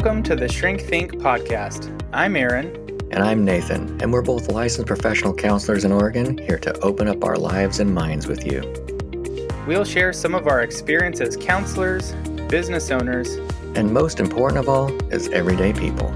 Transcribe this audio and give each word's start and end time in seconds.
Welcome 0.00 0.22
to 0.22 0.36
the 0.36 0.46
Shrink 0.46 0.82
Think 0.82 1.14
podcast. 1.14 1.90
I'm 2.12 2.36
Aaron. 2.36 2.66
And 3.10 3.20
I'm 3.20 3.44
Nathan, 3.44 4.00
and 4.00 4.12
we're 4.12 4.22
both 4.22 4.48
licensed 4.48 4.86
professional 4.86 5.34
counselors 5.34 5.84
in 5.84 5.90
Oregon 5.90 6.38
here 6.38 6.56
to 6.60 6.78
open 6.82 7.08
up 7.08 7.24
our 7.24 7.34
lives 7.34 7.80
and 7.80 7.92
minds 7.92 8.28
with 8.28 8.46
you. 8.46 8.62
We'll 9.66 9.84
share 9.84 10.12
some 10.12 10.36
of 10.36 10.46
our 10.46 10.62
experience 10.62 11.20
as 11.20 11.36
counselors, 11.36 12.12
business 12.48 12.92
owners, 12.92 13.38
and 13.74 13.92
most 13.92 14.20
important 14.20 14.60
of 14.60 14.68
all, 14.68 14.96
as 15.12 15.26
everyday 15.30 15.72
people. 15.72 16.14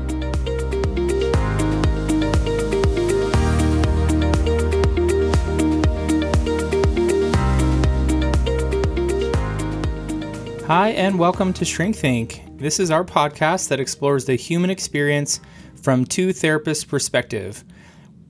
Hi, 10.75 10.93
and 10.93 11.19
welcome 11.19 11.53
to 11.53 11.67
Shrink 11.67 11.97
Think. 11.97 12.45
This 12.57 12.81
is 12.81 12.91
our 12.91 13.05
podcast 13.05 13.69
that 13.69 13.79
explores 13.79 14.25
the 14.25 14.37
human 14.37 14.71
experience 14.71 15.39
from 15.83 16.07
two 16.07 16.29
therapists' 16.29 16.89
perspective. 16.89 17.63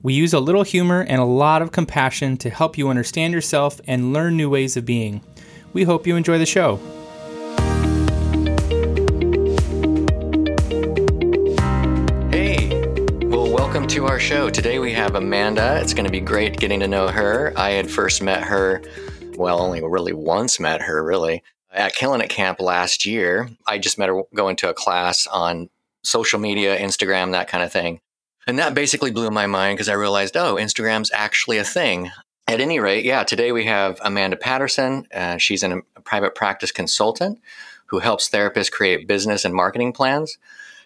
We 0.01 0.13
use 0.13 0.33
a 0.33 0.41
little 0.41 0.63
humor 0.63 1.05
and 1.07 1.21
a 1.21 1.23
lot 1.23 1.61
of 1.61 1.71
compassion 1.71 2.35
to 2.39 2.49
help 2.49 2.77
you 2.77 2.89
understand 2.89 3.33
yourself 3.33 3.79
and 3.87 4.11
learn 4.11 4.35
new 4.35 4.49
ways 4.49 4.75
of 4.75 4.83
being. 4.83 5.21
We 5.71 5.85
hope 5.85 6.05
you 6.05 6.17
enjoy 6.17 6.37
the 6.37 6.45
show. 6.45 6.81
Hey, 12.29 12.67
well, 13.25 13.49
welcome 13.53 13.87
to 13.87 14.05
our 14.05 14.19
show. 14.19 14.49
Today 14.49 14.79
we 14.79 14.91
have 14.91 15.15
Amanda. 15.15 15.79
It's 15.81 15.93
going 15.93 16.07
to 16.07 16.11
be 16.11 16.19
great 16.19 16.57
getting 16.57 16.81
to 16.81 16.89
know 16.89 17.07
her. 17.07 17.53
I 17.55 17.69
had 17.69 17.89
first 17.89 18.21
met 18.21 18.43
her, 18.43 18.81
well, 19.37 19.61
only 19.61 19.81
really 19.81 20.11
once 20.11 20.59
met 20.59 20.81
her, 20.81 21.01
really, 21.05 21.41
at 21.73 21.95
Killing 21.95 22.21
It 22.21 22.29
Camp 22.29 22.59
last 22.59 23.05
year. 23.05 23.49
I 23.67 23.77
just 23.77 23.97
met 23.97 24.09
her 24.09 24.21
going 24.33 24.55
to 24.57 24.69
a 24.69 24.73
class 24.73 25.27
on 25.27 25.69
social 26.03 26.39
media, 26.39 26.79
Instagram, 26.79 27.31
that 27.31 27.47
kind 27.47 27.63
of 27.63 27.71
thing. 27.71 27.99
And 28.45 28.59
that 28.59 28.73
basically 28.73 29.11
blew 29.11 29.31
my 29.31 29.47
mind 29.47 29.77
because 29.77 29.89
I 29.89 29.93
realized, 29.93 30.35
oh, 30.35 30.55
Instagram's 30.55 31.11
actually 31.13 31.57
a 31.57 31.63
thing. 31.63 32.11
At 32.47 32.59
any 32.59 32.79
rate, 32.79 33.05
yeah, 33.05 33.23
today 33.23 33.53
we 33.53 33.65
have 33.65 33.99
Amanda 34.03 34.35
Patterson. 34.35 35.07
Uh, 35.13 35.37
she's 35.37 35.63
an, 35.63 35.81
a 35.95 36.01
private 36.01 36.35
practice 36.35 36.71
consultant 36.71 37.39
who 37.85 37.99
helps 37.99 38.29
therapists 38.29 38.71
create 38.71 39.07
business 39.07 39.45
and 39.45 39.53
marketing 39.53 39.93
plans. 39.93 40.37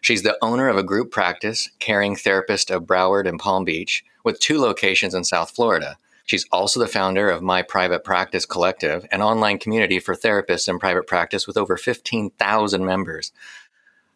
She's 0.01 0.21
the 0.21 0.37
owner 0.43 0.69
of 0.69 0.77
a 0.77 0.83
group 0.83 1.09
practice, 1.09 1.69
Caring 1.79 2.15
Therapist 2.15 2.69
of 2.69 2.83
Broward 2.83 3.27
and 3.27 3.39
Palm 3.39 3.63
Beach, 3.63 4.03
with 4.23 4.39
two 4.39 4.59
locations 4.59 5.15
in 5.15 5.23
South 5.23 5.49
Florida. 5.49 5.97
She's 6.27 6.45
also 6.51 6.81
the 6.81 6.89
founder 6.89 7.29
of 7.29 7.41
My 7.41 7.61
Private 7.61 8.03
Practice 8.03 8.45
Collective, 8.45 9.07
an 9.13 9.21
online 9.21 9.59
community 9.59 9.97
for 9.97 10.13
therapists 10.13 10.67
in 10.67 10.77
private 10.77 11.07
practice 11.07 11.47
with 11.47 11.55
over 11.55 11.77
15,000 11.77 12.85
members. 12.85 13.31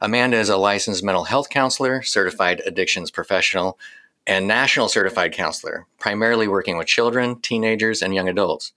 Amanda 0.02 0.36
is 0.36 0.50
a 0.50 0.58
licensed 0.58 1.06
mental 1.06 1.24
health 1.24 1.50
counselor, 1.50 2.02
certified 2.02 2.62
addictions 2.66 3.12
professional, 3.12 3.80
and 4.28 4.46
national 4.46 4.90
certified 4.90 5.32
counselor, 5.32 5.88
primarily 6.00 6.50
working 6.50 6.76
with 6.76 6.86
children, 6.86 7.40
teenagers, 7.40 8.02
and 8.02 8.14
young 8.14 8.28
adults. 8.28 8.74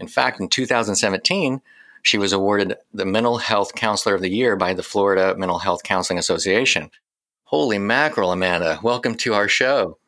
In 0.00 0.08
fact, 0.08 0.40
in 0.40 0.48
2017, 0.48 1.60
she 2.00 2.16
was 2.16 2.32
awarded 2.32 2.74
the 2.94 3.04
Mental 3.04 3.36
Health 3.36 3.74
Counselor 3.74 4.14
of 4.14 4.22
the 4.22 4.30
Year 4.30 4.56
by 4.56 4.72
the 4.72 4.82
Florida 4.82 5.34
Mental 5.36 5.58
Health 5.58 5.82
Counseling 5.82 6.18
Association. 6.18 6.90
Holy 7.44 7.76
mackerel, 7.76 8.32
Amanda. 8.32 8.80
Welcome 8.82 9.14
to 9.16 9.34
our 9.34 9.46
show. 9.46 9.98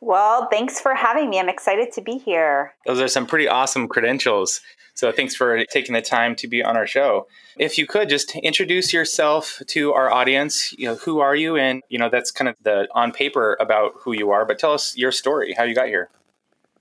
Well, 0.00 0.48
thanks 0.50 0.80
for 0.80 0.94
having 0.94 1.28
me. 1.28 1.38
I'm 1.38 1.48
excited 1.48 1.92
to 1.92 2.00
be 2.00 2.18
here. 2.18 2.74
Those 2.86 3.00
are 3.00 3.08
some 3.08 3.26
pretty 3.26 3.48
awesome 3.48 3.86
credentials. 3.86 4.60
So 4.94 5.12
thanks 5.12 5.34
for 5.34 5.64
taking 5.66 5.94
the 5.94 6.02
time 6.02 6.34
to 6.36 6.48
be 6.48 6.62
on 6.62 6.76
our 6.76 6.86
show. 6.86 7.26
If 7.58 7.78
you 7.78 7.86
could 7.86 8.08
just 8.08 8.34
introduce 8.36 8.92
yourself 8.92 9.62
to 9.68 9.92
our 9.92 10.12
audience, 10.12 10.74
you 10.76 10.86
know, 10.86 10.96
who 10.96 11.20
are 11.20 11.34
you? 11.34 11.56
And, 11.56 11.82
you 11.88 11.98
know, 11.98 12.10
that's 12.10 12.30
kind 12.30 12.48
of 12.48 12.56
the 12.62 12.88
on 12.94 13.12
paper 13.12 13.56
about 13.60 13.92
who 14.00 14.12
you 14.12 14.30
are, 14.30 14.44
but 14.44 14.58
tell 14.58 14.72
us 14.72 14.96
your 14.96 15.12
story, 15.12 15.54
how 15.56 15.64
you 15.64 15.74
got 15.74 15.86
here. 15.86 16.10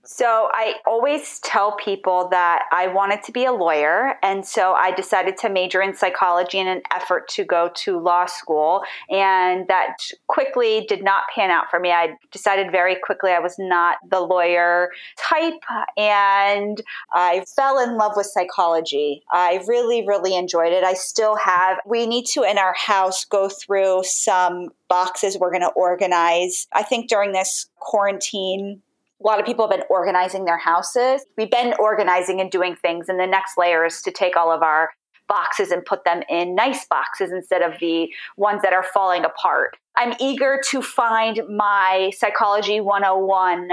So 0.06 0.50
I 0.54 0.76
always 0.88 1.40
tell 1.40 1.76
people 1.76 2.30
that 2.30 2.64
I 2.72 2.88
wanted 2.88 3.22
to 3.24 3.32
be 3.32 3.46
a 3.46 3.52
lawyer. 3.52 4.16
And 4.24 4.46
so 4.46 4.74
I 4.74 4.92
decided 4.92 5.38
to 5.38 5.50
major 5.50 5.82
in 5.82 5.94
psychology 5.94 6.58
in 6.58 6.68
an 6.68 6.82
effort 6.92 7.28
to 7.30 7.44
go 7.44 7.70
to 7.76 8.00
law 8.00 8.26
school. 8.26 8.82
And 9.10 9.68
that 9.68 9.98
quickly 10.28 10.86
did 10.88 11.04
not 11.04 11.24
pan 11.36 11.52
out 11.52 11.66
for 11.70 11.80
me. 11.80 11.92
I 11.92 12.16
decided 12.32 12.72
very 12.72 12.96
quickly 13.04 13.32
I 13.32 13.40
was 13.40 13.56
not 13.60 13.98
the 14.10 14.22
lawyer 14.22 14.90
type. 15.18 15.62
And 15.98 16.82
I 17.14 17.44
fell 17.56 17.78
in 17.80 17.98
love 17.98 18.14
with 18.16 18.28
psychology. 18.28 19.22
I 19.32 19.64
really, 19.68 20.08
really 20.08 20.36
enjoyed 20.36 20.72
it. 20.72 20.84
I 20.84 20.94
still 20.94 21.36
have, 21.36 21.78
we 21.86 22.08
need 22.08 22.26
to 22.34 22.44
in 22.44 22.58
our 22.58 22.74
house 22.74 23.26
go 23.26 23.50
through 23.50 24.04
some 24.06 24.70
boxes 24.88 25.38
we're 25.38 25.52
going 25.52 25.62
to 25.62 25.72
organize. 25.76 26.68
I 26.74 26.84
think 26.84 27.10
during 27.10 27.32
this 27.32 27.70
quarantine, 27.80 28.82
a 29.22 29.28
lot 29.28 29.40
of 29.40 29.46
people 29.46 29.68
have 29.68 29.78
been 29.78 29.88
organizing 29.90 30.46
their 30.46 30.58
houses. 30.58 31.26
We've 31.38 31.52
been 31.52 31.74
organizing 31.80 32.40
and 32.40 32.50
doing 32.50 32.76
things, 32.76 33.10
and 33.10 33.20
the 33.20 33.28
next 33.28 33.58
layer 33.58 33.86
is 33.86 34.02
to 34.04 34.12
take 34.12 34.38
all 34.38 34.52
of 34.52 34.62
our 34.62 34.90
boxes 35.28 35.72
and 35.72 35.86
put 35.86 36.06
them 36.06 36.24
in 36.30 36.56
nice 36.56 36.86
boxes 36.90 37.32
instead 37.32 37.62
of 37.62 37.80
the 37.80 38.10
ones 38.38 38.62
that 38.64 38.74
are 38.74 38.84
falling 38.84 39.26
apart. 39.26 39.78
I'm 39.98 40.16
eager 40.20 40.60
to 40.70 40.82
find 40.82 41.42
my 41.56 42.12
Psychology 42.18 42.82
101 42.82 43.70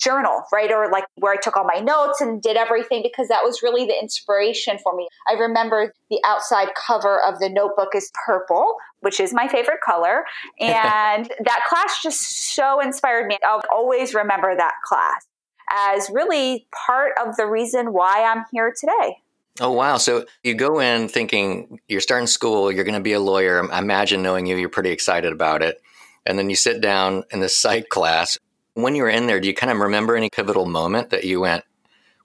journal, 0.00 0.42
right? 0.52 0.72
Or 0.72 0.90
like 0.90 1.04
where 1.16 1.32
I 1.32 1.36
took 1.36 1.56
all 1.56 1.64
my 1.64 1.80
notes 1.80 2.20
and 2.20 2.42
did 2.42 2.56
everything 2.56 3.02
because 3.02 3.28
that 3.28 3.42
was 3.44 3.62
really 3.62 3.86
the 3.86 3.98
inspiration 4.00 4.78
for 4.82 4.94
me. 4.96 5.08
I 5.28 5.34
remember 5.34 5.92
the 6.10 6.20
outside 6.26 6.68
cover 6.74 7.22
of 7.22 7.38
the 7.38 7.48
notebook 7.48 7.94
is 7.94 8.10
purple, 8.26 8.74
which 9.00 9.20
is 9.20 9.32
my 9.32 9.46
favorite 9.48 9.80
color. 9.84 10.24
And 10.60 11.30
that 11.44 11.60
class 11.68 12.00
just 12.02 12.54
so 12.54 12.80
inspired 12.80 13.26
me. 13.26 13.38
I'll 13.44 13.62
always 13.72 14.14
remember 14.14 14.54
that 14.56 14.74
class 14.84 15.26
as 15.70 16.10
really 16.12 16.66
part 16.86 17.12
of 17.20 17.36
the 17.36 17.46
reason 17.46 17.92
why 17.92 18.24
I'm 18.24 18.44
here 18.52 18.72
today. 18.78 19.16
Oh, 19.60 19.72
wow. 19.72 19.98
So 19.98 20.24
you 20.42 20.54
go 20.54 20.80
in 20.80 21.08
thinking 21.08 21.80
you're 21.88 22.00
starting 22.00 22.26
school, 22.26 22.72
you're 22.72 22.84
going 22.84 22.94
to 22.94 23.00
be 23.00 23.12
a 23.12 23.20
lawyer. 23.20 23.70
I 23.70 23.78
imagine 23.78 24.22
knowing 24.22 24.46
you, 24.46 24.56
you're 24.56 24.68
pretty 24.68 24.90
excited 24.90 25.32
about 25.32 25.62
it. 25.62 25.80
And 26.24 26.38
then 26.38 26.50
you 26.50 26.56
sit 26.56 26.80
down 26.80 27.24
in 27.30 27.40
the 27.40 27.48
psych 27.48 27.88
class 27.88 28.38
when 28.74 28.94
you 28.94 29.02
were 29.02 29.08
in 29.10 29.26
there, 29.26 29.40
do 29.40 29.48
you 29.48 29.54
kind 29.54 29.72
of 29.72 29.78
remember 29.78 30.16
any 30.16 30.30
pivotal 30.30 30.66
moment 30.66 31.10
that 31.10 31.24
you 31.24 31.40
went, 31.40 31.64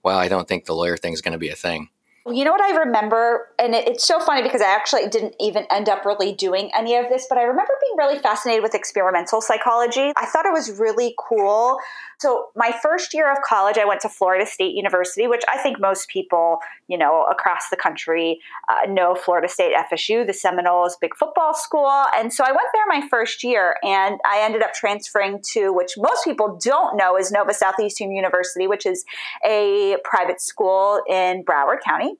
wow, 0.02 0.18
I 0.18 0.28
don't 0.28 0.46
think 0.46 0.64
the 0.64 0.74
lawyer 0.74 0.96
thing 0.96 1.12
is 1.12 1.22
going 1.22 1.32
to 1.32 1.38
be 1.38 1.48
a 1.48 1.56
thing? 1.56 1.88
You 2.28 2.44
know 2.44 2.50
what 2.50 2.60
I 2.60 2.76
remember? 2.78 3.50
And 3.56 3.72
it's 3.72 4.04
so 4.04 4.18
funny 4.18 4.42
because 4.42 4.60
I 4.60 4.74
actually 4.74 5.06
didn't 5.06 5.36
even 5.38 5.64
end 5.70 5.88
up 5.88 6.04
really 6.04 6.32
doing 6.32 6.70
any 6.76 6.96
of 6.96 7.08
this, 7.08 7.26
but 7.28 7.38
I 7.38 7.42
remember 7.42 7.72
being 7.80 7.96
really 7.96 8.18
fascinated 8.18 8.64
with 8.64 8.74
experimental 8.74 9.40
psychology. 9.40 10.12
I 10.16 10.26
thought 10.26 10.44
it 10.44 10.52
was 10.52 10.76
really 10.80 11.14
cool. 11.18 11.78
So, 12.18 12.46
my 12.56 12.74
first 12.82 13.12
year 13.12 13.30
of 13.30 13.38
college, 13.46 13.76
I 13.76 13.84
went 13.84 14.00
to 14.00 14.08
Florida 14.08 14.46
State 14.46 14.74
University, 14.74 15.28
which 15.28 15.42
I 15.48 15.58
think 15.58 15.78
most 15.78 16.08
people, 16.08 16.58
you 16.88 16.96
know, 16.96 17.26
across 17.30 17.68
the 17.68 17.76
country 17.76 18.40
uh, 18.68 18.90
know 18.90 19.14
Florida 19.14 19.48
State 19.48 19.74
FSU, 19.74 20.26
the 20.26 20.32
Seminoles 20.32 20.96
big 21.00 21.14
football 21.14 21.54
school. 21.54 22.06
And 22.16 22.32
so 22.32 22.42
I 22.42 22.50
went 22.50 22.68
there 22.72 22.86
my 22.88 23.06
first 23.08 23.44
year 23.44 23.76
and 23.84 24.18
I 24.24 24.40
ended 24.40 24.62
up 24.62 24.72
transferring 24.72 25.42
to, 25.52 25.72
which 25.72 25.92
most 25.98 26.24
people 26.24 26.58
don't 26.60 26.96
know, 26.96 27.16
is 27.16 27.30
Nova 27.30 27.52
Southeastern 27.52 28.12
University, 28.12 28.66
which 28.66 28.86
is 28.86 29.04
a 29.44 29.98
private 30.02 30.40
school 30.40 31.02
in 31.08 31.44
Broward 31.44 31.80
County. 31.84 32.15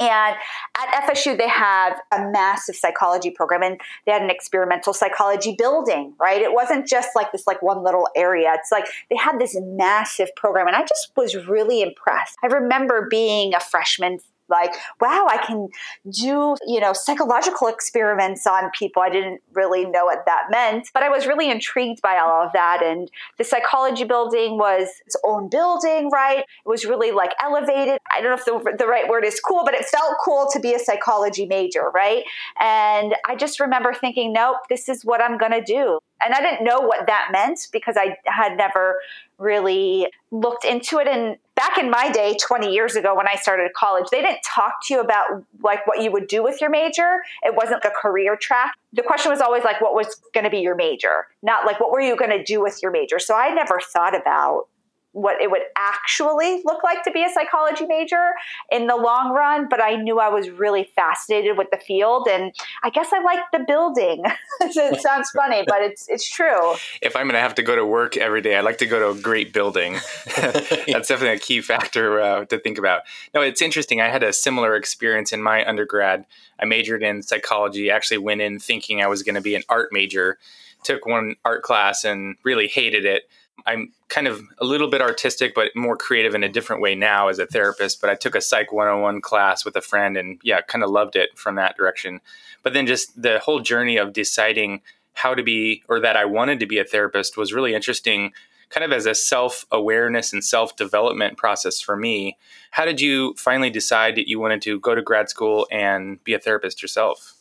And 0.00 0.36
at 0.78 1.08
FSU, 1.08 1.36
they 1.36 1.48
have 1.48 2.00
a 2.10 2.30
massive 2.30 2.74
psychology 2.74 3.30
program 3.30 3.62
and 3.62 3.78
they 4.06 4.12
had 4.12 4.22
an 4.22 4.30
experimental 4.30 4.94
psychology 4.94 5.54
building, 5.56 6.14
right? 6.18 6.40
It 6.40 6.54
wasn't 6.54 6.86
just 6.86 7.10
like 7.14 7.32
this 7.32 7.46
like 7.46 7.60
one 7.60 7.84
little 7.84 8.08
area. 8.16 8.50
It's 8.54 8.72
like 8.72 8.86
they 9.10 9.16
had 9.16 9.38
this 9.38 9.54
massive 9.60 10.34
program 10.36 10.66
and 10.66 10.74
I 10.74 10.80
just 10.80 11.12
was 11.16 11.36
really 11.46 11.82
impressed. 11.82 12.36
I 12.42 12.46
remember 12.46 13.08
being 13.10 13.54
a 13.54 13.60
freshman 13.60 14.20
like, 14.50 14.74
wow, 15.00 15.26
I 15.28 15.38
can 15.38 15.68
do, 16.10 16.56
you 16.66 16.80
know, 16.80 16.92
psychological 16.92 17.68
experiments 17.68 18.46
on 18.46 18.70
people. 18.76 19.02
I 19.02 19.10
didn't 19.10 19.40
really 19.52 19.84
know 19.84 20.04
what 20.04 20.24
that 20.26 20.48
meant, 20.50 20.88
but 20.92 21.02
I 21.02 21.08
was 21.08 21.26
really 21.26 21.50
intrigued 21.50 22.02
by 22.02 22.18
all 22.18 22.44
of 22.44 22.52
that. 22.52 22.82
And 22.82 23.10
the 23.38 23.44
psychology 23.44 24.04
building 24.04 24.58
was 24.58 24.88
its 25.06 25.16
own 25.24 25.48
building, 25.48 26.10
right? 26.10 26.40
It 26.40 26.68
was 26.68 26.84
really 26.84 27.10
like 27.12 27.32
elevated. 27.42 27.98
I 28.10 28.20
don't 28.20 28.30
know 28.30 28.56
if 28.56 28.64
the, 28.64 28.76
the 28.76 28.86
right 28.86 29.08
word 29.08 29.24
is 29.24 29.40
cool, 29.40 29.62
but 29.64 29.74
it 29.74 29.84
felt 29.84 30.14
cool 30.24 30.48
to 30.52 30.60
be 30.60 30.74
a 30.74 30.78
psychology 30.78 31.46
major, 31.46 31.90
right? 31.94 32.24
And 32.60 33.14
I 33.26 33.36
just 33.36 33.60
remember 33.60 33.94
thinking, 33.94 34.32
nope, 34.32 34.56
this 34.68 34.88
is 34.88 35.04
what 35.04 35.22
I'm 35.22 35.38
going 35.38 35.52
to 35.52 35.62
do. 35.62 35.98
And 36.22 36.34
I 36.34 36.40
didn't 36.40 36.64
know 36.64 36.80
what 36.80 37.06
that 37.06 37.28
meant 37.32 37.68
because 37.72 37.96
I 37.96 38.16
had 38.26 38.56
never 38.56 38.96
really 39.38 40.08
looked 40.30 40.64
into 40.64 40.98
it. 40.98 41.08
And 41.08 41.36
back 41.60 41.76
in 41.76 41.90
my 41.90 42.10
day, 42.10 42.34
20 42.40 42.72
years 42.72 42.96
ago, 42.96 43.14
when 43.14 43.28
I 43.28 43.34
started 43.34 43.70
college, 43.76 44.06
they 44.10 44.22
didn't 44.22 44.40
talk 44.42 44.76
to 44.86 44.94
you 44.94 45.00
about 45.00 45.44
like 45.62 45.86
what 45.86 46.02
you 46.02 46.10
would 46.10 46.26
do 46.26 46.42
with 46.42 46.58
your 46.58 46.70
major. 46.70 47.18
It 47.42 47.54
wasn't 47.54 47.84
a 47.84 47.90
career 47.90 48.34
track. 48.34 48.72
The 48.94 49.02
question 49.02 49.30
was 49.30 49.42
always 49.42 49.62
like, 49.62 49.82
what 49.82 49.94
was 49.94 50.16
going 50.32 50.44
to 50.44 50.50
be 50.50 50.60
your 50.60 50.74
major? 50.74 51.26
Not 51.42 51.66
like, 51.66 51.78
what 51.78 51.90
were 51.90 52.00
you 52.00 52.16
going 52.16 52.30
to 52.30 52.42
do 52.42 52.62
with 52.62 52.78
your 52.82 52.90
major? 52.90 53.18
So 53.18 53.36
I 53.36 53.52
never 53.52 53.78
thought 53.92 54.18
about 54.18 54.68
what 55.12 55.40
it 55.40 55.50
would 55.50 55.62
actually 55.76 56.62
look 56.64 56.84
like 56.84 57.02
to 57.02 57.10
be 57.10 57.24
a 57.24 57.28
psychology 57.28 57.84
major 57.86 58.30
in 58.70 58.86
the 58.86 58.96
long 58.96 59.32
run, 59.32 59.68
but 59.68 59.82
I 59.82 59.96
knew 59.96 60.20
I 60.20 60.28
was 60.28 60.50
really 60.50 60.88
fascinated 60.94 61.58
with 61.58 61.68
the 61.72 61.78
field 61.78 62.28
and 62.30 62.52
I 62.84 62.90
guess 62.90 63.08
I 63.12 63.20
like 63.22 63.40
the 63.52 63.64
building. 63.66 64.22
it 64.60 65.00
sounds 65.00 65.30
funny, 65.30 65.64
but 65.66 65.82
it's 65.82 66.08
it's 66.08 66.28
true. 66.30 66.74
If 67.02 67.16
I'm 67.16 67.24
going 67.24 67.34
to 67.34 67.40
have 67.40 67.56
to 67.56 67.62
go 67.62 67.74
to 67.74 67.84
work 67.84 68.16
every 68.16 68.40
day, 68.40 68.56
I'd 68.56 68.64
like 68.64 68.78
to 68.78 68.86
go 68.86 68.98
to 68.98 69.18
a 69.18 69.20
great 69.20 69.52
building. 69.52 69.94
That's 70.36 71.08
definitely 71.08 71.36
a 71.36 71.38
key 71.38 71.60
factor 71.60 72.20
uh, 72.20 72.44
to 72.46 72.58
think 72.58 72.78
about. 72.78 73.02
No, 73.34 73.40
it's 73.40 73.62
interesting. 73.62 74.00
I 74.00 74.08
had 74.08 74.22
a 74.22 74.32
similar 74.32 74.76
experience 74.76 75.32
in 75.32 75.42
my 75.42 75.68
undergrad. 75.68 76.24
I 76.60 76.66
majored 76.66 77.02
in 77.02 77.22
psychology, 77.22 77.90
actually 77.90 78.18
went 78.18 78.42
in 78.42 78.58
thinking 78.58 79.02
I 79.02 79.06
was 79.08 79.22
going 79.22 79.34
to 79.34 79.40
be 79.40 79.54
an 79.54 79.62
art 79.68 79.88
major, 79.92 80.38
took 80.84 81.06
one 81.06 81.36
art 81.44 81.62
class 81.62 82.04
and 82.04 82.36
really 82.44 82.68
hated 82.68 83.04
it 83.04 83.24
I'm 83.66 83.92
kind 84.08 84.26
of 84.26 84.42
a 84.58 84.64
little 84.64 84.88
bit 84.88 85.00
artistic, 85.00 85.54
but 85.54 85.74
more 85.74 85.96
creative 85.96 86.34
in 86.34 86.42
a 86.42 86.48
different 86.48 86.82
way 86.82 86.94
now 86.94 87.28
as 87.28 87.38
a 87.38 87.46
therapist. 87.46 88.00
But 88.00 88.10
I 88.10 88.14
took 88.14 88.34
a 88.34 88.40
Psych 88.40 88.72
101 88.72 89.20
class 89.20 89.64
with 89.64 89.76
a 89.76 89.80
friend 89.80 90.16
and 90.16 90.40
yeah, 90.42 90.60
kind 90.60 90.84
of 90.84 90.90
loved 90.90 91.16
it 91.16 91.38
from 91.38 91.54
that 91.56 91.76
direction. 91.76 92.20
But 92.62 92.72
then 92.72 92.86
just 92.86 93.20
the 93.20 93.38
whole 93.38 93.60
journey 93.60 93.96
of 93.96 94.12
deciding 94.12 94.82
how 95.14 95.34
to 95.34 95.42
be 95.42 95.82
or 95.88 96.00
that 96.00 96.16
I 96.16 96.24
wanted 96.24 96.60
to 96.60 96.66
be 96.66 96.78
a 96.78 96.84
therapist 96.84 97.36
was 97.36 97.52
really 97.52 97.74
interesting, 97.74 98.32
kind 98.68 98.84
of 98.84 98.92
as 98.92 99.06
a 99.06 99.14
self 99.14 99.66
awareness 99.70 100.32
and 100.32 100.44
self 100.44 100.76
development 100.76 101.36
process 101.36 101.80
for 101.80 101.96
me. 101.96 102.36
How 102.70 102.84
did 102.84 103.00
you 103.00 103.34
finally 103.36 103.70
decide 103.70 104.14
that 104.16 104.28
you 104.28 104.38
wanted 104.38 104.62
to 104.62 104.80
go 104.80 104.94
to 104.94 105.02
grad 105.02 105.28
school 105.28 105.66
and 105.70 106.22
be 106.24 106.34
a 106.34 106.38
therapist 106.38 106.82
yourself? 106.82 107.34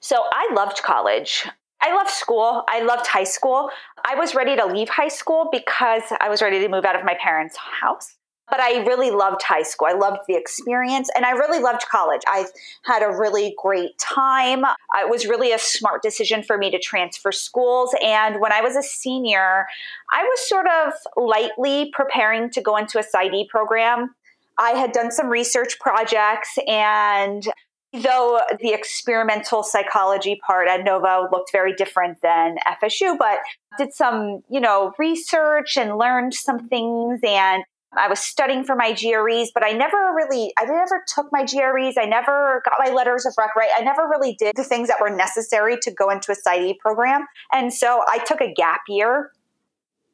So 0.00 0.24
I 0.32 0.50
loved 0.54 0.82
college. 0.82 1.46
I 1.82 1.94
loved 1.94 2.10
school. 2.10 2.64
I 2.68 2.82
loved 2.82 3.06
high 3.06 3.24
school. 3.24 3.70
I 4.04 4.14
was 4.14 4.34
ready 4.34 4.56
to 4.56 4.66
leave 4.66 4.88
high 4.88 5.08
school 5.08 5.48
because 5.50 6.02
I 6.20 6.28
was 6.28 6.42
ready 6.42 6.60
to 6.60 6.68
move 6.68 6.84
out 6.84 6.96
of 6.96 7.04
my 7.04 7.16
parents' 7.20 7.56
house. 7.56 8.16
But 8.50 8.58
I 8.58 8.84
really 8.84 9.12
loved 9.12 9.42
high 9.42 9.62
school. 9.62 9.86
I 9.88 9.92
loved 9.92 10.22
the 10.26 10.34
experience 10.34 11.08
and 11.14 11.24
I 11.24 11.30
really 11.30 11.60
loved 11.60 11.86
college. 11.88 12.22
I 12.26 12.46
had 12.82 13.00
a 13.00 13.16
really 13.16 13.54
great 13.62 13.96
time. 13.98 14.64
It 14.98 15.08
was 15.08 15.24
really 15.26 15.52
a 15.52 15.58
smart 15.58 16.02
decision 16.02 16.42
for 16.42 16.58
me 16.58 16.68
to 16.72 16.78
transfer 16.80 17.30
schools. 17.30 17.94
And 18.04 18.40
when 18.40 18.52
I 18.52 18.60
was 18.60 18.74
a 18.74 18.82
senior, 18.82 19.66
I 20.12 20.24
was 20.24 20.48
sort 20.48 20.66
of 20.66 20.94
lightly 21.16 21.92
preparing 21.92 22.50
to 22.50 22.60
go 22.60 22.76
into 22.76 22.98
a 22.98 23.04
PsyD 23.04 23.48
program. 23.48 24.16
I 24.58 24.70
had 24.72 24.90
done 24.90 25.12
some 25.12 25.28
research 25.28 25.78
projects 25.78 26.58
and 26.66 27.46
though 27.92 28.40
the 28.60 28.72
experimental 28.72 29.62
psychology 29.62 30.40
part 30.46 30.68
at 30.68 30.84
Nova 30.84 31.28
looked 31.32 31.50
very 31.52 31.74
different 31.74 32.18
than 32.22 32.56
FSU, 32.82 33.18
but 33.18 33.38
did 33.78 33.92
some, 33.92 34.42
you 34.48 34.60
know, 34.60 34.92
research 34.98 35.76
and 35.76 35.98
learned 35.98 36.34
some 36.34 36.68
things 36.68 37.20
and 37.22 37.64
I 37.96 38.08
was 38.08 38.20
studying 38.20 38.62
for 38.62 38.76
my 38.76 38.92
GREs, 38.92 39.50
but 39.52 39.64
I 39.64 39.72
never 39.72 40.12
really, 40.14 40.52
I 40.58 40.64
never 40.64 41.04
took 41.12 41.26
my 41.32 41.44
GREs. 41.44 41.94
I 41.98 42.04
never 42.04 42.62
got 42.64 42.74
my 42.78 42.92
letters 42.92 43.26
of 43.26 43.34
rec 43.36 43.56
right. 43.56 43.70
I 43.76 43.82
never 43.82 44.06
really 44.08 44.36
did 44.38 44.54
the 44.56 44.62
things 44.62 44.88
that 44.88 45.00
were 45.00 45.10
necessary 45.10 45.76
to 45.82 45.90
go 45.90 46.08
into 46.10 46.30
a 46.30 46.36
PsyD 46.36 46.78
program. 46.78 47.26
And 47.52 47.74
so 47.74 48.02
I 48.06 48.18
took 48.18 48.40
a 48.40 48.52
gap 48.52 48.82
year. 48.88 49.32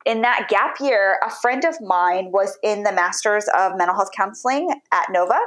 In 0.07 0.23
that 0.23 0.47
gap 0.49 0.77
year, 0.81 1.19
a 1.23 1.31
friend 1.31 1.65
of 1.65 1.79
mine 1.81 2.31
was 2.33 2.57
in 2.63 2.85
the 2.85 2.93
Masters 2.93 3.47
of 3.55 3.77
Mental 3.77 3.95
Health 3.95 4.11
Counseling 4.17 4.81
at 4.93 5.07
Nova 5.11 5.39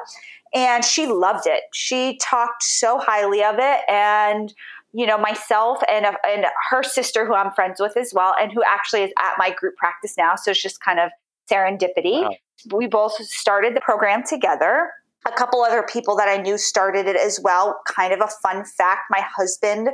and 0.53 0.83
she 0.83 1.07
loved 1.07 1.45
it. 1.45 1.63
She 1.73 2.17
talked 2.17 2.63
so 2.63 3.00
highly 3.00 3.44
of 3.44 3.56
it, 3.59 3.81
and 3.89 4.53
you 4.94 5.06
know 5.06 5.17
myself 5.17 5.79
and 5.91 6.06
and 6.27 6.45
her 6.69 6.83
sister, 6.83 7.25
who 7.25 7.33
I'm 7.33 7.51
friends 7.51 7.79
with 7.79 7.95
as 7.97 8.13
well, 8.13 8.35
and 8.39 8.51
who 8.51 8.63
actually 8.63 9.03
is 9.03 9.11
at 9.19 9.35
my 9.38 9.51
group 9.51 9.75
practice 9.75 10.15
now. 10.17 10.35
So 10.35 10.51
it's 10.51 10.61
just 10.61 10.81
kind 10.81 11.00
of 11.00 11.11
serendipity. 11.51 12.21
Wow. 12.21 12.35
We 12.71 12.88
both 12.88 13.13
started 13.25 13.75
the 13.75 13.81
program 13.81 14.23
together. 14.23 14.91
A 15.27 15.31
couple 15.31 15.61
other 15.61 15.83
people 15.83 16.15
that 16.15 16.29
I 16.29 16.41
knew 16.41 16.57
started 16.57 17.06
it 17.06 17.17
as 17.17 17.39
well. 17.44 17.79
Kind 17.88 18.13
of 18.13 18.21
a 18.21 18.29
fun 18.41 18.63
fact: 18.65 19.03
my 19.09 19.21
husband 19.21 19.89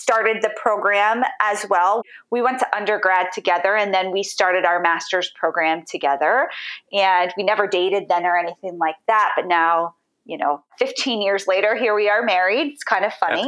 started 0.00 0.42
the 0.42 0.50
program 0.56 1.22
as 1.42 1.66
well. 1.68 2.02
We 2.30 2.40
went 2.40 2.58
to 2.60 2.76
undergrad 2.76 3.28
together 3.34 3.76
and 3.76 3.92
then 3.92 4.12
we 4.12 4.22
started 4.22 4.64
our 4.64 4.80
master's 4.80 5.30
program 5.30 5.84
together. 5.86 6.48
And 6.92 7.32
we 7.36 7.42
never 7.42 7.66
dated 7.66 8.08
then 8.08 8.24
or 8.24 8.36
anything 8.38 8.78
like 8.78 8.96
that. 9.06 9.32
But 9.36 9.46
now 9.46 9.94
you 10.24 10.36
know, 10.36 10.62
15 10.78 11.22
years 11.22 11.46
later, 11.48 11.74
here 11.74 11.94
we 11.94 12.08
are 12.08 12.22
married. 12.22 12.72
It's 12.72 12.84
kind 12.84 13.04
of 13.04 13.12
funny. 13.14 13.42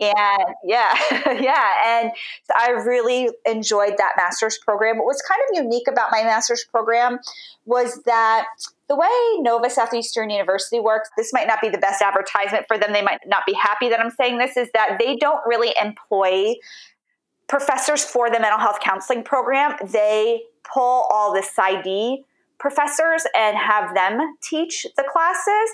And 0.00 0.54
yeah, 0.64 0.94
yeah. 1.40 1.68
And 1.86 2.10
I 2.56 2.70
really 2.70 3.28
enjoyed 3.46 3.94
that 3.98 4.12
master's 4.16 4.58
program. 4.58 4.96
What 4.98 5.06
was 5.06 5.22
kind 5.22 5.40
of 5.48 5.64
unique 5.64 5.86
about 5.86 6.08
my 6.10 6.22
master's 6.22 6.64
program 6.64 7.18
was 7.66 8.02
that 8.04 8.46
the 8.88 8.96
way 8.96 9.08
Nova 9.38 9.70
Southeastern 9.70 10.30
University 10.30 10.80
works, 10.80 11.08
this 11.16 11.32
might 11.32 11.46
not 11.46 11.60
be 11.60 11.68
the 11.68 11.78
best 11.78 12.02
advertisement 12.02 12.64
for 12.68 12.78
them. 12.78 12.92
They 12.92 13.02
might 13.02 13.20
not 13.26 13.44
be 13.46 13.54
happy 13.54 13.88
that 13.90 14.00
I'm 14.00 14.10
saying 14.10 14.38
this, 14.38 14.56
is 14.56 14.68
that 14.74 14.96
they 14.98 15.16
don't 15.16 15.40
really 15.46 15.74
employ 15.80 16.54
professors 17.48 18.04
for 18.04 18.30
the 18.30 18.40
mental 18.40 18.58
health 18.58 18.80
counseling 18.80 19.22
program. 19.22 19.76
They 19.84 20.42
pull 20.72 21.06
all 21.10 21.32
the 21.32 21.42
PsyD 21.42 22.24
professors 22.58 23.24
and 23.36 23.56
have 23.56 23.94
them 23.94 24.36
teach 24.42 24.86
the 24.96 25.04
classes 25.10 25.70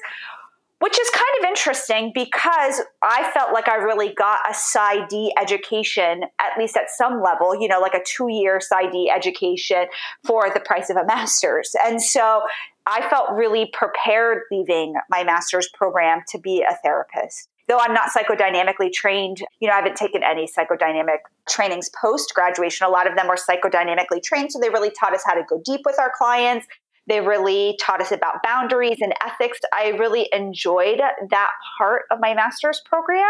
which 0.81 0.99
is 0.99 1.11
kind 1.11 1.25
of 1.41 1.49
interesting 1.49 2.11
because 2.15 2.81
I 3.03 3.31
felt 3.33 3.53
like 3.53 3.69
I 3.69 3.77
really 3.77 4.15
got 4.15 4.41
a 4.49 4.55
PsyD 4.55 5.29
education, 5.41 6.23
at 6.41 6.59
least 6.59 6.77
at 6.77 6.91
some 6.91 7.23
level, 7.23 7.55
you 7.55 7.69
know, 7.69 7.81
like 7.81 7.95
a 7.95 8.03
two 8.05 8.29
year 8.29 8.59
PsyD 8.59 9.15
education 9.15 9.87
for 10.27 10.51
the 10.53 10.61
price 10.61 10.91
of 10.91 10.97
a 10.97 11.05
master's. 11.07 11.77
And 11.85 12.03
so 12.03 12.43
I 12.87 13.09
felt 13.09 13.33
really 13.33 13.71
prepared 13.73 14.43
leaving 14.51 14.95
my 15.11 15.23
master's 15.23 15.69
program 15.69 16.23
to 16.31 16.39
be 16.39 16.65
a 16.69 16.75
therapist. 16.83 17.49
Though 17.69 17.79
I'm 17.79 17.95
not 17.95 18.11
psychodynamically 18.11 18.93
trained, 18.93 19.43
you 19.61 19.69
know, 19.69 19.75
I 19.75 19.77
haven't 19.77 19.97
taken 19.97 20.23
any 20.25 20.49
psychodynamic 20.49 21.19
trainings 21.49 21.91
post 21.91 22.35
graduation. 22.35 22.87
A 22.87 22.91
lot 22.91 23.09
of 23.09 23.17
them 23.17 23.29
were 23.29 23.37
psychodynamically 23.37 24.23
trained, 24.25 24.51
so 24.51 24.59
they 24.59 24.71
really 24.71 24.91
taught 24.91 25.15
us 25.15 25.23
how 25.25 25.35
to 25.35 25.43
go 25.49 25.61
deep 25.65 25.83
with 25.85 26.01
our 26.01 26.11
clients 26.17 26.67
they 27.11 27.21
really 27.21 27.77
taught 27.81 28.01
us 28.01 28.13
about 28.13 28.43
boundaries 28.45 28.99
and 29.01 29.13
ethics. 29.25 29.59
I 29.75 29.89
really 29.89 30.29
enjoyed 30.33 31.01
that 31.31 31.51
part 31.77 32.03
of 32.11 32.21
my 32.21 32.35
master's 32.35 32.81
program. 32.85 33.25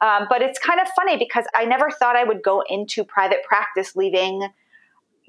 Um, 0.00 0.26
but 0.30 0.40
it's 0.40 0.58
kind 0.58 0.80
of 0.80 0.88
funny 0.96 1.18
because 1.18 1.44
I 1.54 1.66
never 1.66 1.90
thought 1.90 2.16
I 2.16 2.24
would 2.24 2.42
go 2.42 2.64
into 2.68 3.04
private 3.04 3.44
practice 3.46 3.94
leaving 3.94 4.48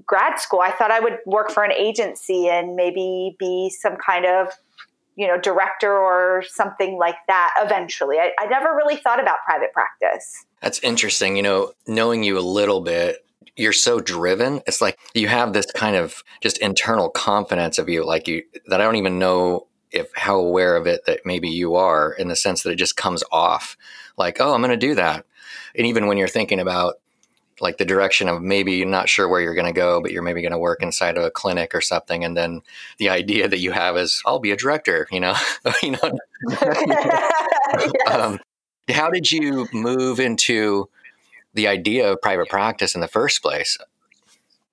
grad 0.05 0.39
school. 0.39 0.61
I 0.61 0.71
thought 0.71 0.89
I 0.89 1.01
would 1.01 1.17
work 1.25 1.51
for 1.51 1.63
an 1.63 1.73
agency 1.73 2.47
and 2.47 2.77
maybe 2.77 3.35
be 3.37 3.69
some 3.69 3.97
kind 3.97 4.25
of 4.25 4.47
you 5.17 5.27
know 5.27 5.37
director 5.37 5.91
or 5.91 6.41
something 6.47 6.97
like 6.97 7.17
that 7.27 7.53
eventually 7.59 8.17
I, 8.17 8.31
I 8.39 8.45
never 8.45 8.73
really 8.73 8.95
thought 8.95 9.21
about 9.21 9.39
private 9.45 9.73
practice 9.73 10.45
that's 10.61 10.79
interesting 10.79 11.35
you 11.35 11.43
know 11.43 11.73
knowing 11.85 12.23
you 12.23 12.37
a 12.37 12.39
little 12.39 12.79
bit 12.79 13.17
you're 13.55 13.73
so 13.73 13.99
driven. 13.99 14.61
It's 14.67 14.81
like 14.81 14.97
you 15.13 15.27
have 15.27 15.53
this 15.53 15.71
kind 15.71 15.95
of 15.95 16.23
just 16.41 16.57
internal 16.59 17.09
confidence 17.09 17.77
of 17.77 17.89
you, 17.89 18.05
like 18.05 18.27
you 18.27 18.43
that 18.67 18.81
I 18.81 18.83
don't 18.83 18.95
even 18.95 19.19
know 19.19 19.67
if 19.91 20.09
how 20.15 20.39
aware 20.39 20.75
of 20.75 20.87
it 20.87 21.05
that 21.05 21.25
maybe 21.25 21.49
you 21.49 21.75
are 21.75 22.13
in 22.13 22.29
the 22.29 22.35
sense 22.35 22.63
that 22.63 22.71
it 22.71 22.77
just 22.77 22.95
comes 22.95 23.23
off 23.31 23.77
like, 24.17 24.39
oh, 24.39 24.53
I'm 24.53 24.61
going 24.61 24.71
to 24.71 24.77
do 24.77 24.95
that. 24.95 25.25
And 25.75 25.87
even 25.87 26.07
when 26.07 26.17
you're 26.17 26.27
thinking 26.27 26.59
about 26.59 26.95
like 27.59 27.77
the 27.77 27.85
direction 27.85 28.27
of 28.27 28.41
maybe 28.41 28.73
you're 28.73 28.87
not 28.87 29.07
sure 29.07 29.27
where 29.27 29.41
you're 29.41 29.53
going 29.53 29.71
to 29.71 29.73
go, 29.73 30.01
but 30.01 30.11
you're 30.11 30.23
maybe 30.23 30.41
going 30.41 30.51
to 30.51 30.57
work 30.57 30.81
inside 30.81 31.17
of 31.17 31.23
a 31.23 31.29
clinic 31.31 31.75
or 31.75 31.81
something. 31.81 32.23
And 32.23 32.35
then 32.35 32.61
the 32.97 33.09
idea 33.09 33.47
that 33.47 33.59
you 33.59 33.71
have 33.71 33.97
is, 33.97 34.21
I'll 34.25 34.39
be 34.39 34.51
a 34.51 34.57
director, 34.57 35.07
you 35.11 35.19
know, 35.19 35.35
you 35.83 35.91
know, 35.91 36.19
yes. 36.49 37.91
um, 38.07 38.39
how 38.89 39.09
did 39.09 39.31
you 39.31 39.67
move 39.71 40.19
into 40.19 40.89
the 41.53 41.67
idea 41.67 42.11
of 42.11 42.21
private 42.21 42.49
practice 42.49 42.95
in 42.95 43.01
the 43.01 43.07
first 43.07 43.41
place? 43.41 43.77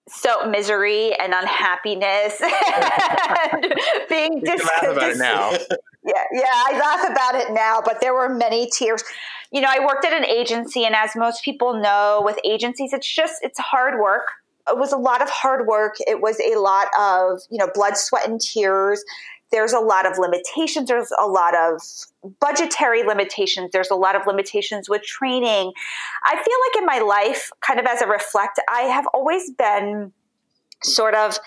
So 0.09 0.49
misery 0.49 1.15
and 1.15 1.35
unhappiness 1.35 2.41
and 3.53 3.75
being 4.09 4.41
you 4.43 4.57
laugh 4.57 4.83
about 4.83 5.11
it 5.11 5.19
now. 5.19 5.53
Yeah, 6.05 6.25
yeah, 6.33 6.45
I 6.51 6.79
laugh 6.79 7.11
about 7.11 7.35
it 7.35 7.53
now, 7.53 7.83
but 7.85 8.01
there 8.01 8.15
were 8.15 8.31
many 8.31 8.71
tears. 8.71 9.05
You 9.53 9.61
know, 9.61 9.69
I 9.71 9.85
worked 9.85 10.07
at 10.07 10.15
an 10.15 10.25
agency, 10.25 10.87
and 10.87 10.95
as 10.95 11.11
most 11.15 11.45
people 11.45 11.79
know, 11.83 12.23
with 12.25 12.39
agencies, 12.45 12.95
it's 12.95 13.13
just 13.15 13.35
it's 13.43 13.59
hard 13.59 14.01
work. 14.01 14.29
It 14.71 14.79
was 14.79 14.93
a 14.93 14.97
lot 14.97 15.21
of 15.21 15.29
hard 15.29 15.67
work. 15.67 15.97
It 16.07 16.23
was 16.23 16.41
a 16.41 16.59
lot 16.59 16.87
of 16.99 17.41
you 17.51 17.59
know 17.59 17.69
blood, 17.75 17.99
sweat, 17.99 18.27
and 18.27 18.41
tears 18.41 19.05
there's 19.50 19.73
a 19.73 19.81
lot 19.81 20.07
of 20.07 20.19
limitations. 20.19 20.88
There's 20.88 21.12
a 21.19 21.26
lot 21.26 21.55
of 21.57 21.81
budgetary 22.40 23.02
limitations. 23.02 23.71
There's 23.73 23.90
a 23.90 23.95
lot 23.95 24.14
of 24.14 24.26
limitations 24.26 24.88
with 24.88 25.02
training. 25.02 25.73
I 26.25 26.35
feel 26.35 26.57
like 26.67 26.76
in 26.76 26.87
my 26.87 26.99
life, 26.99 27.50
kind 27.61 27.81
of 27.81 27.87
as 27.87 28.02
a 28.02 28.07
reflect, 28.07 28.61
I 28.71 28.83
have 28.83 29.07
always 29.14 29.50
been 29.50 30.12
sort 30.83 31.14
of 31.14 31.38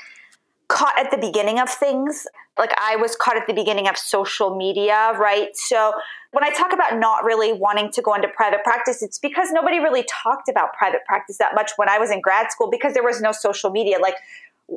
caught 0.68 0.98
at 0.98 1.12
the 1.12 1.18
beginning 1.18 1.60
of 1.60 1.70
things. 1.70 2.26
Like 2.58 2.72
I 2.78 2.96
was 2.96 3.16
caught 3.16 3.38
at 3.38 3.48
the 3.48 3.54
beginning 3.54 3.88
of 3.88 3.98
social 3.98 4.56
media, 4.56 5.14
right? 5.18 5.50
So 5.54 5.94
when 6.32 6.44
I 6.44 6.50
talk 6.50 6.74
about 6.74 6.98
not 6.98 7.24
really 7.24 7.54
wanting 7.54 7.92
to 7.92 8.02
go 8.02 8.14
into 8.14 8.28
private 8.30 8.64
practice, 8.64 9.02
it's 9.02 9.20
because 9.20 9.52
nobody 9.52 9.80
really 9.80 10.04
talked 10.04 10.50
about 10.50 10.74
private 10.74 11.02
practice 11.06 11.38
that 11.38 11.56
much 11.56 11.72
when 11.76 11.90
I 11.90 11.98
was 11.98 12.10
in 12.10 12.22
grad 12.22 12.52
school 12.52 12.70
because 12.70 12.94
there 12.94 13.04
was 13.04 13.22
no 13.22 13.32
social 13.32 13.70
media. 13.70 14.00
Like 14.00 14.16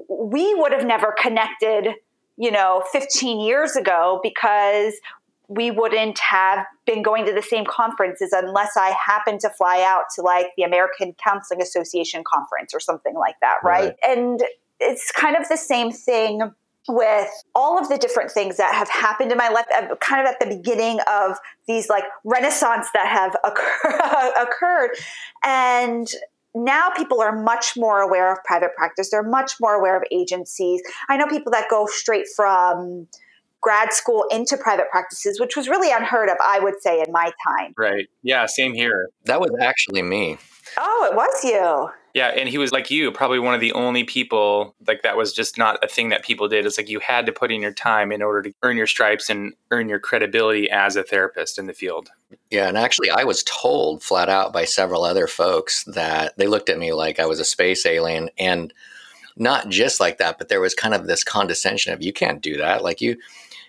we 0.09 0.55
would 0.55 0.73
have 0.73 0.85
never 0.85 1.15
connected, 1.21 1.89
you 2.37 2.51
know, 2.51 2.83
15 2.93 3.41
years 3.41 3.77
ago 3.77 4.21
because 4.23 4.95
we 5.49 5.71
wouldn't 5.71 6.19
have 6.19 6.65
been 6.87 7.03
going 7.03 7.27
to 7.27 7.33
the 7.33 7.43
same 7.43 7.65
conferences 7.67 8.33
unless 8.33 8.77
I 8.77 8.91
happened 8.91 9.41
to 9.41 9.51
fly 9.51 9.83
out 9.83 10.05
to 10.17 10.23
like 10.23 10.47
the 10.57 10.63
American 10.63 11.15
Counseling 11.23 11.61
Association 11.61 12.23
conference 12.27 12.75
or 12.75 12.81
something 12.81 13.15
like 13.15 13.37
that, 13.41 13.57
right? 13.63 13.85
right. 13.85 13.95
And 14.07 14.43
it's 14.81 15.13
kind 15.13 15.37
of 15.37 15.49
the 15.49 15.57
same 15.57 15.93
thing 15.93 16.51
with 16.89 17.31
all 17.55 17.79
of 17.79 17.89
the 17.89 17.97
different 17.97 18.31
things 18.31 18.57
that 18.59 18.75
have 18.75 18.89
happened 18.91 19.33
in 19.33 19.39
my 19.39 19.49
life, 19.49 19.65
uh, 19.75 19.95
kind 19.97 20.21
of 20.21 20.31
at 20.31 20.39
the 20.41 20.55
beginning 20.55 20.99
of 21.11 21.39
these 21.67 21.89
like 21.89 22.05
renaissance 22.25 22.89
that 22.93 23.07
have 23.07 23.35
occur- 23.45 24.33
occurred. 24.43 24.91
And 25.43 26.07
now 26.55 26.91
people 26.91 27.21
are 27.21 27.43
much 27.43 27.77
more 27.77 28.01
aware 28.01 28.33
of 28.33 28.39
private 28.45 28.75
practice. 28.77 29.11
They're 29.11 29.23
much 29.23 29.55
more 29.61 29.75
aware 29.75 29.97
of 29.97 30.05
agencies. 30.11 30.83
I 31.09 31.17
know 31.17 31.27
people 31.27 31.53
that 31.53 31.69
go 31.69 31.87
straight 31.87 32.27
from 32.35 33.09
grad 33.61 33.93
school 33.93 34.27
into 34.31 34.57
private 34.57 34.91
practices, 34.91 35.41
which 35.41 35.57
was 35.57 35.69
really 35.69 35.91
unheard 35.91 36.29
of, 36.29 36.37
I 36.43 36.61
would 36.61 36.83
say, 36.83 37.01
in 37.01 37.11
my 37.11 37.33
time. 37.49 37.73
Right. 37.79 38.09
Yeah, 38.23 38.47
same 38.47 38.75
here. 38.75 39.09
That 39.25 39.41
was 39.41 39.51
actually 39.59 40.03
me. 40.03 40.37
Oh, 40.79 41.09
it 41.11 41.17
was 41.17 41.45
you. 41.45 41.91
Yeah, 42.15 42.29
and 42.29 42.49
he 42.49 42.59
was 42.59 42.71
like 42.71 42.93
you, 42.93 43.11
probably 43.11 43.41
one 43.41 43.55
of 43.55 43.61
the 43.61 43.73
only 43.73 44.05
people 44.05 44.77
like 44.87 45.03
that 45.03 45.17
was 45.17 45.33
just 45.33 45.59
not 45.59 45.83
a 45.83 45.89
thing 45.89 46.11
that 46.11 46.23
people 46.23 46.47
did. 46.47 46.65
It's 46.65 46.79
like 46.79 46.89
you 46.89 47.01
had 47.01 47.27
to 47.27 47.33
put 47.33 47.51
in 47.51 47.61
your 47.61 47.73
time 47.73 48.13
in 48.13 48.23
order 48.23 48.43
to 48.43 48.55
earn 48.63 48.77
your 48.77 48.87
stripes 48.87 49.29
and 49.29 49.53
earn 49.73 49.89
your 49.89 49.99
credibility 49.99 50.71
as 50.71 50.95
a 50.95 51.03
therapist 51.03 51.59
in 51.59 51.67
the 51.67 51.73
field. 51.73 52.11
Yeah, 52.51 52.69
and 52.69 52.79
actually 52.79 53.11
I 53.11 53.25
was 53.25 53.43
told 53.43 54.03
flat 54.03 54.29
out 54.29 54.53
by 54.53 54.65
several 54.65 55.03
other 55.03 55.27
folks 55.27 55.83
that 55.85 56.39
they 56.39 56.47
looked 56.47 56.69
at 56.69 56.79
me 56.79 56.93
like 56.93 57.19
I 57.19 57.27
was 57.27 57.41
a 57.41 57.45
space 57.45 57.85
alien 57.85 58.31
and 58.39 58.73
not 59.37 59.69
just 59.69 59.99
like 59.99 60.19
that, 60.19 60.39
but 60.39 60.49
there 60.49 60.61
was 60.61 60.75
kind 60.75 60.95
of 60.95 61.09
this 61.09 61.25
condescension 61.25 61.93
of 61.93 62.03
you 62.03 62.13
can't 62.13 62.41
do 62.41 62.57
that. 62.59 62.85
Like 62.85 63.01
you 63.01 63.17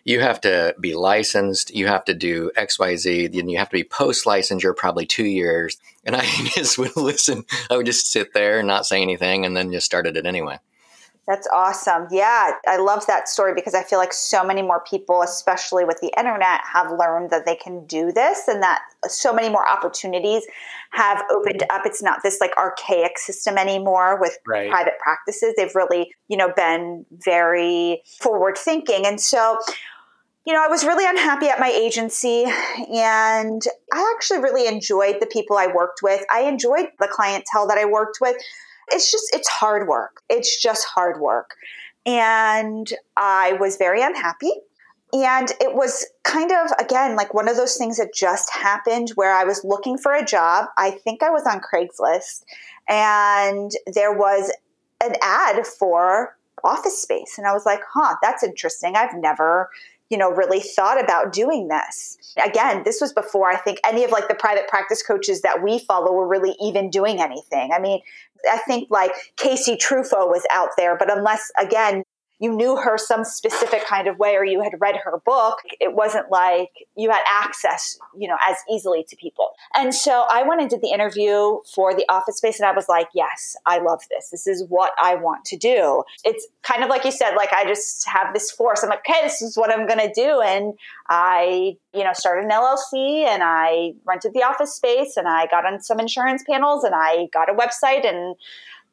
you 0.06 0.20
have 0.20 0.40
to 0.42 0.76
be 0.80 0.94
licensed, 0.94 1.74
you 1.74 1.88
have 1.88 2.06
to 2.06 2.14
do 2.14 2.52
XYZ, 2.56 3.38
and 3.38 3.52
you 3.52 3.58
have 3.58 3.70
to 3.70 3.76
be 3.76 3.84
post 3.84 4.26
licensure 4.26 4.76
probably 4.76 5.06
two 5.06 5.26
years. 5.26 5.78
And 6.06 6.16
I 6.16 6.22
just 6.56 6.78
would 6.78 6.96
listen. 6.96 7.44
I 7.70 7.76
would 7.76 7.88
just 7.88 8.12
sit 8.12 8.34
there 8.34 8.60
and 8.60 8.68
not 8.68 8.86
say 8.86 9.02
anything 9.02 9.46
and 9.46 9.58
then 9.58 9.72
just 9.72 9.86
started 9.86 10.16
it 10.16 10.26
anyway. 10.26 10.60
That's 11.28 11.48
awesome. 11.52 12.08
Yeah, 12.12 12.52
I 12.68 12.78
love 12.78 13.08
that 13.08 13.28
story 13.28 13.56
because 13.56 13.74
I 13.74 13.82
feel 13.82 13.98
like 13.98 14.14
so 14.14 14.44
many 14.44 14.62
more 14.62 14.84
people, 14.88 15.24
especially 15.24 15.84
with 15.84 16.00
the 16.00 16.14
internet, 16.16 16.62
have 16.72 16.92
learned 16.92 17.32
that 17.32 17.48
they 17.48 17.56
can 17.56 17.84
do 17.88 18.12
this 18.12 18.48
and 18.48 18.62
that 18.62 18.84
so 19.08 19.34
many 19.34 19.50
more 19.50 19.68
opportunities 19.68 20.46
have 20.92 21.24
opened 21.32 21.64
up. 21.72 21.82
It's 21.84 22.04
not 22.04 22.20
this 22.22 22.40
like 22.40 22.52
archaic 22.60 23.18
system 23.18 23.58
anymore 23.58 24.22
with 24.22 24.38
right. 24.46 24.70
private 24.70 25.00
practices. 25.00 25.56
They've 25.58 25.74
really, 25.74 26.14
you 26.28 26.38
know, 26.38 26.54
been 26.56 27.08
very 27.12 28.04
forward 28.20 28.56
thinking. 28.56 29.08
And 29.08 29.20
so 29.20 29.58
you 30.46 30.54
know, 30.54 30.64
I 30.64 30.68
was 30.68 30.86
really 30.86 31.08
unhappy 31.08 31.48
at 31.48 31.60
my 31.60 31.70
agency 31.70 32.46
and 32.94 33.62
I 33.92 34.14
actually 34.16 34.40
really 34.40 34.68
enjoyed 34.68 35.18
the 35.20 35.26
people 35.26 35.58
I 35.58 35.68
worked 35.68 36.02
with. 36.04 36.24
I 36.32 36.42
enjoyed 36.42 36.90
the 37.00 37.10
clientele 37.12 37.68
that 37.68 37.80
I 37.80 37.86
worked 37.86 38.20
with. 38.22 38.36
It's 38.92 39.12
just, 39.12 39.34
it's 39.34 39.50
hard 39.50 39.88
work. 39.88 40.22
It's 40.30 40.62
just 40.62 40.86
hard 40.86 41.20
work. 41.20 41.56
And 42.06 42.88
I 43.18 43.54
was 43.54 43.78
very 43.78 44.04
unhappy. 44.04 44.52
And 45.14 45.50
it 45.60 45.74
was 45.74 46.06
kind 46.24 46.52
of, 46.52 46.72
again, 46.80 47.16
like 47.16 47.34
one 47.34 47.48
of 47.48 47.56
those 47.56 47.78
things 47.78 47.98
that 47.98 48.14
just 48.14 48.54
happened 48.54 49.10
where 49.16 49.34
I 49.34 49.46
was 49.46 49.64
looking 49.64 49.98
for 49.98 50.14
a 50.14 50.26
job. 50.26 50.68
I 50.78 50.92
think 50.92 51.24
I 51.24 51.32
was 51.32 51.48
on 51.48 51.62
Craigslist 51.62 52.44
and 52.88 53.72
there 53.88 54.14
was 54.14 54.52
an 55.04 55.16
ad 55.24 55.66
for 55.66 56.38
office 56.64 57.02
space. 57.02 57.38
And 57.38 57.48
I 57.48 57.54
was 57.54 57.66
like, 57.66 57.82
huh, 57.92 58.16
that's 58.22 58.44
interesting. 58.44 58.96
I've 58.96 59.16
never 59.16 59.70
you 60.10 60.18
know, 60.18 60.30
really 60.30 60.60
thought 60.60 61.04
about 61.04 61.34
doing 61.34 61.68
this. 61.68 62.18
Again, 62.44 62.84
this 62.84 63.02
was 63.02 63.14
before 63.14 63.50
I 63.50 63.58
think 63.58 63.80
any 63.86 64.04
of 64.04 64.12
like 64.12 64.28
the 64.28 64.36
private 64.36 64.68
practice 64.68 65.02
coaches 65.02 65.42
that 65.42 65.64
we 65.64 65.80
follow 65.80 66.12
were 66.12 66.28
really 66.28 66.56
even 66.62 66.90
doing 66.90 67.22
anything. 67.22 67.72
I 67.74 67.80
mean, 67.80 68.02
I 68.50 68.58
think 68.60 68.90
like 68.92 69.12
Casey 69.38 69.76
Truffo 69.76 70.28
was 70.28 70.44
out 70.52 70.70
there, 70.78 70.98
but 70.98 71.12
unless 71.12 71.52
again, 71.60 72.04
you 72.40 72.52
knew 72.54 72.76
her 72.76 72.98
some 72.98 73.24
specific 73.24 73.86
kind 73.86 74.08
of 74.08 74.20
way 74.20 74.36
or 74.36 74.44
you 74.44 74.62
had 74.62 74.74
read 74.80 74.96
her 75.04 75.22
book 75.26 75.60
it 75.80 75.94
wasn't 75.94 76.30
like 76.30 76.70
you 76.96 77.10
had 77.10 77.22
access 77.30 77.98
you 78.18 78.28
know 78.28 78.38
as 78.48 78.58
easily 78.70 79.04
to 79.08 79.16
people. 79.16 79.50
And 79.76 79.94
so 79.94 80.26
i 80.30 80.44
went 80.44 80.62
and 80.62 80.70
did 80.70 80.82
the 80.82 80.92
interview 80.92 81.60
for 81.74 81.94
the 81.94 82.06
office 82.10 82.38
space 82.38 82.60
and 82.60 82.68
i 82.68 82.72
was 82.72 82.88
like 82.90 83.08
yes 83.14 83.56
i 83.66 83.80
love 83.80 84.02
this. 84.10 84.30
This 84.30 84.48
is 84.48 84.66
what 84.68 84.92
i 85.02 85.16
want 85.16 85.46
to 85.46 85.58
do. 85.58 86.04
It's 86.24 86.48
kind 86.64 86.84
of 86.84 86.90
like 86.90 87.06
you 87.06 87.12
said 87.12 87.36
like 87.36 87.54
i 87.54 87.66
just 87.66 88.08
have 88.08 88.34
this 88.34 88.52
force. 88.52 88.84
I'm 88.84 88.90
like 88.90 89.00
okay 89.08 89.22
this 89.24 89.42
is 89.42 89.58
what 89.58 89.72
i'm 89.72 89.88
going 89.88 90.00
to 90.00 90.14
do. 90.14 90.42
And 90.42 90.74
i 91.10 91.78
you 91.94 92.04
know 92.04 92.14
started 92.14 92.46
an 92.46 92.52
llc 92.52 92.94
and 92.94 93.44
i 93.44 93.94
rented 94.06 94.34
the 94.34 94.44
office 94.44 94.76
space 94.76 95.18
and 95.18 95.28
i 95.28 95.46
got 95.48 95.66
on 95.66 95.80
some 95.82 96.00
insurance 96.00 96.44
panels 96.50 96.84
and 96.84 96.94
i 96.96 97.28
got 97.32 97.50
a 97.50 97.54
website 97.54 98.06
and 98.06 98.36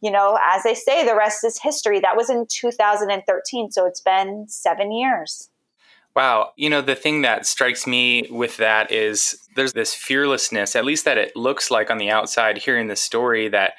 you 0.03 0.11
know, 0.11 0.37
as 0.43 0.65
they 0.65 0.75
say, 0.75 1.07
the 1.07 1.15
rest 1.15 1.45
is 1.45 1.61
history. 1.63 2.01
That 2.01 2.17
was 2.17 2.29
in 2.29 2.47
2013. 2.49 3.71
So 3.71 3.87
it's 3.87 4.01
been 4.01 4.47
seven 4.49 4.91
years. 4.91 5.49
Wow. 6.15 6.51
You 6.57 6.69
know, 6.69 6.83
the 6.83 6.97
thing 6.97 7.23
that 7.23 7.47
strikes 7.47 7.87
me 7.87 8.27
with 8.29 8.59
that 8.59 8.93
is 8.93 9.49
there's 9.55 9.73
this 9.73 9.95
fearlessness, 9.95 10.77
at 10.77 10.85
least 10.85 11.05
that 11.07 11.19
it 11.19 11.37
looks 11.37 11.71
like 11.71 11.89
on 11.89 11.99
the 11.99 12.11
outside, 12.11 12.59
hearing 12.59 12.89
the 12.89 12.97
story 12.97 13.49
that 13.49 13.75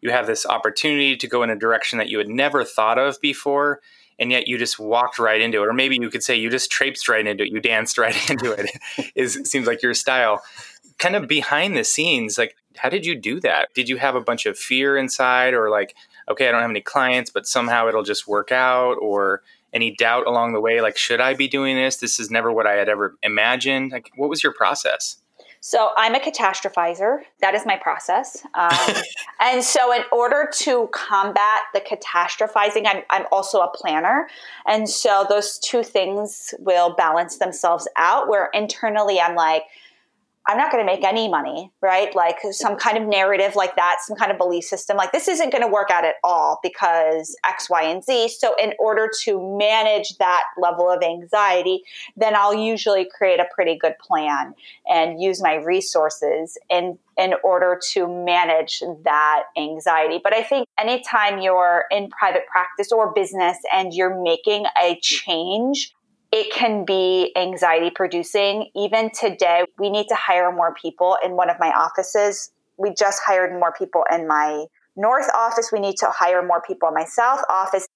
you 0.00 0.10
have 0.10 0.26
this 0.26 0.44
opportunity 0.44 1.16
to 1.16 1.26
go 1.26 1.42
in 1.42 1.50
a 1.50 1.56
direction 1.56 1.98
that 1.98 2.08
you 2.08 2.18
had 2.18 2.28
never 2.28 2.64
thought 2.64 2.98
of 2.98 3.18
before. 3.20 3.80
And 4.18 4.32
yet 4.32 4.48
you 4.48 4.58
just 4.58 4.80
walked 4.80 5.20
right 5.20 5.40
into 5.40 5.62
it. 5.62 5.68
Or 5.68 5.72
maybe 5.72 5.96
you 5.96 6.10
could 6.10 6.24
say 6.24 6.34
you 6.34 6.50
just 6.50 6.72
traipsed 6.72 7.08
right 7.08 7.24
into 7.24 7.44
it. 7.44 7.52
You 7.52 7.60
danced 7.60 7.98
right 7.98 8.16
into 8.30 8.50
it. 8.50 8.68
is 9.14 9.40
seems 9.44 9.68
like 9.68 9.80
your 9.80 9.94
style. 9.94 10.42
Kind 10.98 11.14
of 11.14 11.28
behind 11.28 11.76
the 11.76 11.84
scenes, 11.84 12.36
like 12.36 12.56
how 12.78 12.88
did 12.88 13.04
you 13.04 13.14
do 13.14 13.40
that? 13.40 13.68
Did 13.74 13.88
you 13.88 13.96
have 13.98 14.14
a 14.14 14.20
bunch 14.20 14.46
of 14.46 14.58
fear 14.58 14.96
inside 14.96 15.54
or 15.54 15.70
like, 15.70 15.94
okay, 16.30 16.48
I 16.48 16.52
don't 16.52 16.62
have 16.62 16.70
any 16.70 16.80
clients, 16.80 17.30
but 17.30 17.46
somehow 17.46 17.88
it'll 17.88 18.02
just 18.02 18.26
work 18.26 18.52
out 18.52 18.94
or 19.00 19.42
any 19.72 19.94
doubt 19.94 20.26
along 20.26 20.52
the 20.52 20.60
way? 20.60 20.80
Like, 20.80 20.96
should 20.96 21.20
I 21.20 21.34
be 21.34 21.48
doing 21.48 21.76
this? 21.76 21.96
This 21.96 22.18
is 22.18 22.30
never 22.30 22.52
what 22.52 22.66
I 22.66 22.74
had 22.74 22.88
ever 22.88 23.16
imagined. 23.22 23.92
Like, 23.92 24.10
what 24.16 24.30
was 24.30 24.42
your 24.42 24.52
process? 24.52 25.18
So 25.60 25.90
I'm 25.96 26.14
a 26.14 26.20
catastrophizer. 26.20 27.18
That 27.40 27.54
is 27.54 27.66
my 27.66 27.76
process. 27.76 28.44
Um, 28.54 29.02
and 29.40 29.62
so, 29.62 29.92
in 29.92 30.02
order 30.12 30.48
to 30.58 30.88
combat 30.92 31.62
the 31.74 31.80
catastrophizing, 31.80 32.86
I'm, 32.86 33.02
I'm 33.10 33.26
also 33.32 33.60
a 33.60 33.70
planner. 33.74 34.28
And 34.66 34.88
so, 34.88 35.26
those 35.28 35.58
two 35.58 35.82
things 35.82 36.54
will 36.60 36.94
balance 36.94 37.38
themselves 37.38 37.88
out. 37.96 38.28
Where 38.28 38.50
internally, 38.54 39.20
I'm 39.20 39.34
like, 39.34 39.64
I'm 40.48 40.56
not 40.56 40.72
going 40.72 40.84
to 40.84 40.90
make 40.90 41.04
any 41.04 41.28
money, 41.28 41.70
right? 41.82 42.14
Like 42.14 42.38
some 42.52 42.76
kind 42.76 42.96
of 42.96 43.06
narrative 43.06 43.54
like 43.54 43.76
that, 43.76 43.98
some 44.00 44.16
kind 44.16 44.32
of 44.32 44.38
belief 44.38 44.64
system, 44.64 44.96
like 44.96 45.12
this 45.12 45.28
isn't 45.28 45.52
going 45.52 45.62
to 45.62 45.68
work 45.68 45.90
out 45.90 46.06
at 46.06 46.14
all 46.24 46.58
because 46.62 47.36
X, 47.46 47.68
Y, 47.68 47.82
and 47.82 48.02
Z. 48.02 48.30
So, 48.30 48.54
in 48.56 48.72
order 48.78 49.10
to 49.24 49.58
manage 49.58 50.16
that 50.16 50.44
level 50.56 50.90
of 50.90 51.02
anxiety, 51.02 51.82
then 52.16 52.34
I'll 52.34 52.54
usually 52.54 53.06
create 53.14 53.40
a 53.40 53.46
pretty 53.54 53.76
good 53.76 53.96
plan 53.98 54.54
and 54.88 55.20
use 55.20 55.42
my 55.42 55.56
resources 55.56 56.56
in 56.70 56.98
in 57.18 57.34
order 57.42 57.78
to 57.90 58.06
manage 58.06 58.80
that 59.04 59.42
anxiety. 59.56 60.20
But 60.22 60.34
I 60.34 60.42
think 60.42 60.68
anytime 60.78 61.40
you're 61.40 61.84
in 61.90 62.08
private 62.10 62.46
practice 62.46 62.92
or 62.92 63.12
business 63.12 63.58
and 63.74 63.92
you're 63.92 64.22
making 64.22 64.64
a 64.80 64.98
change 65.02 65.92
it 66.30 66.52
can 66.52 66.84
be 66.84 67.32
anxiety 67.36 67.90
producing. 67.90 68.70
Even 68.76 69.10
today, 69.10 69.64
we 69.78 69.90
need 69.90 70.06
to 70.08 70.14
hire 70.14 70.52
more 70.52 70.74
people 70.74 71.16
in 71.24 71.32
one 71.32 71.48
of 71.48 71.56
my 71.58 71.68
offices. 71.68 72.50
We 72.76 72.92
just 72.92 73.22
hired 73.26 73.52
more 73.58 73.72
people 73.72 74.04
in 74.12 74.28
my 74.28 74.66
north 74.96 75.28
office. 75.34 75.70
We 75.72 75.80
need 75.80 75.96
to 75.98 76.10
hire 76.10 76.44
more 76.44 76.60
people 76.60 76.88
in 76.88 76.94
my 76.94 77.04
south 77.04 77.40
office. 77.48 77.88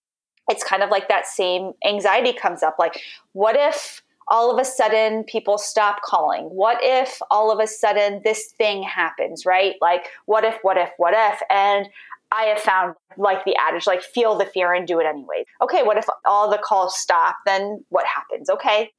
It's 0.48 0.64
kind 0.64 0.82
of 0.82 0.90
like 0.90 1.08
that 1.08 1.26
same 1.26 1.72
anxiety 1.86 2.32
comes 2.32 2.62
up 2.62 2.76
like, 2.78 3.00
what 3.32 3.54
if 3.56 4.02
all 4.28 4.50
of 4.50 4.58
a 4.58 4.64
sudden 4.64 5.24
people 5.24 5.58
stop 5.58 6.00
calling? 6.02 6.44
What 6.44 6.78
if 6.80 7.20
all 7.30 7.52
of 7.52 7.58
a 7.58 7.66
sudden 7.66 8.22
this 8.24 8.52
thing 8.56 8.82
happens, 8.82 9.44
right? 9.44 9.74
Like, 9.80 10.06
what 10.26 10.44
if, 10.44 10.56
what 10.62 10.76
if, 10.78 10.90
what 10.96 11.12
if? 11.14 11.40
And 11.50 11.88
I 12.32 12.44
have 12.44 12.60
found, 12.60 12.94
like 13.18 13.44
the 13.44 13.54
adage, 13.56 13.86
like 13.86 14.02
feel 14.02 14.36
the 14.36 14.46
fear 14.46 14.72
and 14.72 14.86
do 14.86 14.98
it 14.98 15.06
anyways. 15.06 15.44
Okay, 15.60 15.82
what 15.82 15.98
if 15.98 16.06
all 16.26 16.50
the 16.50 16.58
calls 16.58 16.98
stop? 16.98 17.36
Then 17.44 17.84
what 17.90 18.06
happens? 18.06 18.48
Okay, 18.48 18.90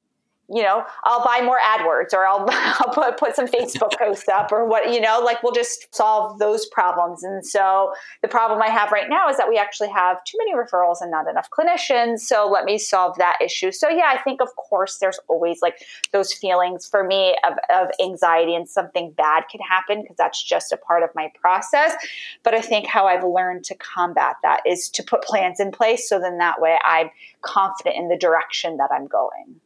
you 0.48 0.62
know, 0.62 0.84
I'll 1.04 1.24
buy 1.24 1.40
more 1.42 1.58
AdWords 1.58 2.12
or 2.12 2.26
I'll, 2.26 2.44
I'll 2.50 2.92
put, 2.92 3.16
put 3.16 3.34
some 3.34 3.46
Facebook 3.46 3.92
posts 3.98 4.28
up 4.28 4.52
or 4.52 4.66
what, 4.66 4.92
you 4.92 5.00
know, 5.00 5.20
like 5.24 5.42
we'll 5.42 5.54
just 5.54 5.94
solve 5.94 6.38
those 6.38 6.66
problems. 6.66 7.22
And 7.22 7.44
so 7.44 7.92
the 8.22 8.28
problem 8.28 8.60
I 8.60 8.68
have 8.68 8.92
right 8.92 9.08
now 9.08 9.28
is 9.28 9.36
that 9.38 9.48
we 9.48 9.56
actually 9.56 9.88
have 9.90 10.22
too 10.24 10.36
many 10.38 10.54
referrals 10.54 10.96
and 11.00 11.10
not 11.10 11.28
enough 11.28 11.48
clinicians. 11.50 12.20
So 12.20 12.48
let 12.50 12.64
me 12.64 12.78
solve 12.78 13.16
that 13.18 13.38
issue. 13.42 13.72
So 13.72 13.88
yeah, 13.88 14.12
I 14.14 14.18
think 14.22 14.42
of 14.42 14.48
course 14.56 14.98
there's 14.98 15.18
always 15.28 15.62
like 15.62 15.78
those 16.12 16.32
feelings 16.32 16.86
for 16.86 17.04
me 17.04 17.36
of, 17.46 17.54
of 17.74 17.88
anxiety 18.02 18.54
and 18.54 18.68
something 18.68 19.12
bad 19.12 19.44
could 19.50 19.60
happen 19.66 20.02
because 20.02 20.16
that's 20.16 20.42
just 20.42 20.72
a 20.72 20.76
part 20.76 21.02
of 21.02 21.10
my 21.14 21.32
process. 21.40 21.94
But 22.42 22.54
I 22.54 22.60
think 22.60 22.86
how 22.86 23.06
I've 23.06 23.24
learned 23.24 23.64
to 23.64 23.74
combat 23.76 24.36
that 24.42 24.60
is 24.66 24.90
to 24.90 25.02
put 25.02 25.22
plans 25.22 25.58
in 25.58 25.70
place. 25.70 26.08
So 26.08 26.20
then 26.20 26.38
that 26.38 26.60
way 26.60 26.78
I'm 26.84 27.10
confident 27.40 27.96
in 27.96 28.08
the 28.08 28.16
direction 28.16 28.76
that 28.76 28.90
I'm 28.92 29.06
going. 29.06 29.60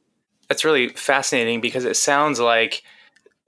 That's 0.49 0.65
really 0.65 0.89
fascinating 0.89 1.61
because 1.61 1.85
it 1.85 1.97
sounds 1.97 2.41
like 2.41 2.83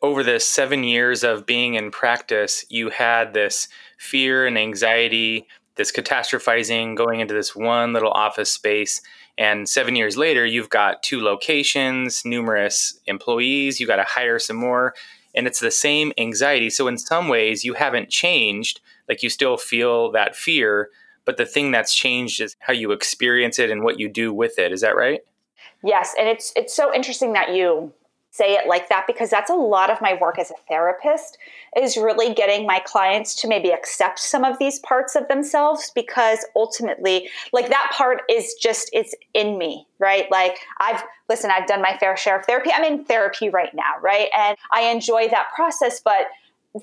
over 0.03 0.23
the 0.23 0.41
seven 0.41 0.85
years 0.85 1.25
of 1.25 1.47
being 1.47 1.75
in 1.75 1.91
practice, 1.91 2.65
you 2.69 2.91
had 2.91 3.35
this 3.35 3.69
fear 3.99 4.47
and 4.47 4.59
anxiety, 4.59 5.47
this 5.77 5.93
catastrophizing 5.93 6.97
going 6.97 7.21
into 7.21 7.35
this 7.35 7.55
one 7.55 7.93
little 7.93 8.11
office 8.11 8.51
space. 8.51 9.01
And 9.39 9.69
seven 9.69 9.97
years 9.97 10.17
later, 10.17 10.45
you've 10.45 10.69
got 10.69 11.03
two 11.03 11.21
locations, 11.21 12.25
numerous 12.25 12.99
employees, 13.07 13.81
you 13.81 13.87
got 13.87 13.97
to 13.97 14.05
hire 14.05 14.39
some 14.39 14.57
more. 14.57 14.95
And 15.35 15.47
it's 15.47 15.61
the 15.61 15.71
same 15.71 16.13
anxiety. 16.19 16.71
So, 16.71 16.89
in 16.89 16.99
some 16.99 17.29
ways, 17.29 17.65
you 17.65 17.75
haven't 17.75 18.11
changed. 18.11 18.81
Like 19.09 19.23
you 19.23 19.31
still 19.31 19.57
feel 19.57 20.11
that 20.13 20.37
fear, 20.37 20.91
but 21.25 21.37
the 21.37 21.47
thing 21.47 21.71
that's 21.71 21.95
changed 21.95 22.41
is 22.41 22.57
how 22.59 22.73
you 22.73 22.93
experience 22.93 23.59
it 23.59 23.71
and 23.71 23.83
what 23.83 23.99
you 23.99 24.09
do 24.09 24.33
with 24.33 24.59
it. 24.59 24.73
Is 24.73 24.81
that 24.81 24.97
right? 24.97 25.21
Yes, 25.83 26.15
and 26.19 26.29
it's 26.29 26.53
it's 26.57 26.75
so 26.75 26.95
interesting 26.95 27.33
that 27.33 27.55
you 27.55 27.93
say 28.33 28.55
it 28.55 28.69
like 28.69 28.89
that 28.89 29.07
because 29.07 29.29
that's 29.29 29.51
a 29.51 29.55
lot 29.55 29.91
of 29.91 30.01
my 30.01 30.17
work 30.21 30.39
as 30.39 30.51
a 30.51 30.55
therapist 30.69 31.37
is 31.77 31.97
really 31.97 32.33
getting 32.33 32.65
my 32.65 32.81
clients 32.87 33.35
to 33.35 33.49
maybe 33.49 33.71
accept 33.71 34.21
some 34.21 34.45
of 34.45 34.57
these 34.59 34.79
parts 34.81 35.17
of 35.17 35.27
themselves 35.27 35.91
because 35.97 36.47
ultimately 36.55 37.29
like 37.53 37.69
that 37.69 37.91
part 37.93 38.23
is 38.31 38.55
just 38.55 38.89
it's 38.93 39.15
in 39.35 39.59
me 39.59 39.85
right? 39.99 40.31
Like 40.31 40.59
i've 40.79 41.03
listen 41.29 41.51
i've 41.51 41.67
done 41.67 41.83
my 41.83 41.97
fair 41.99 42.17
share 42.17 42.39
of 42.39 42.47
therapy. 42.47 42.71
I'm 42.73 42.85
in 42.85 43.05
therapy 43.05 43.51
right 43.51 43.75
now 43.75 43.95
right? 44.01 44.29
And 44.37 44.57
i 44.73 44.83
enjoy 44.83 45.29
that 45.29 45.49
process 45.55 46.01
but 46.01 46.27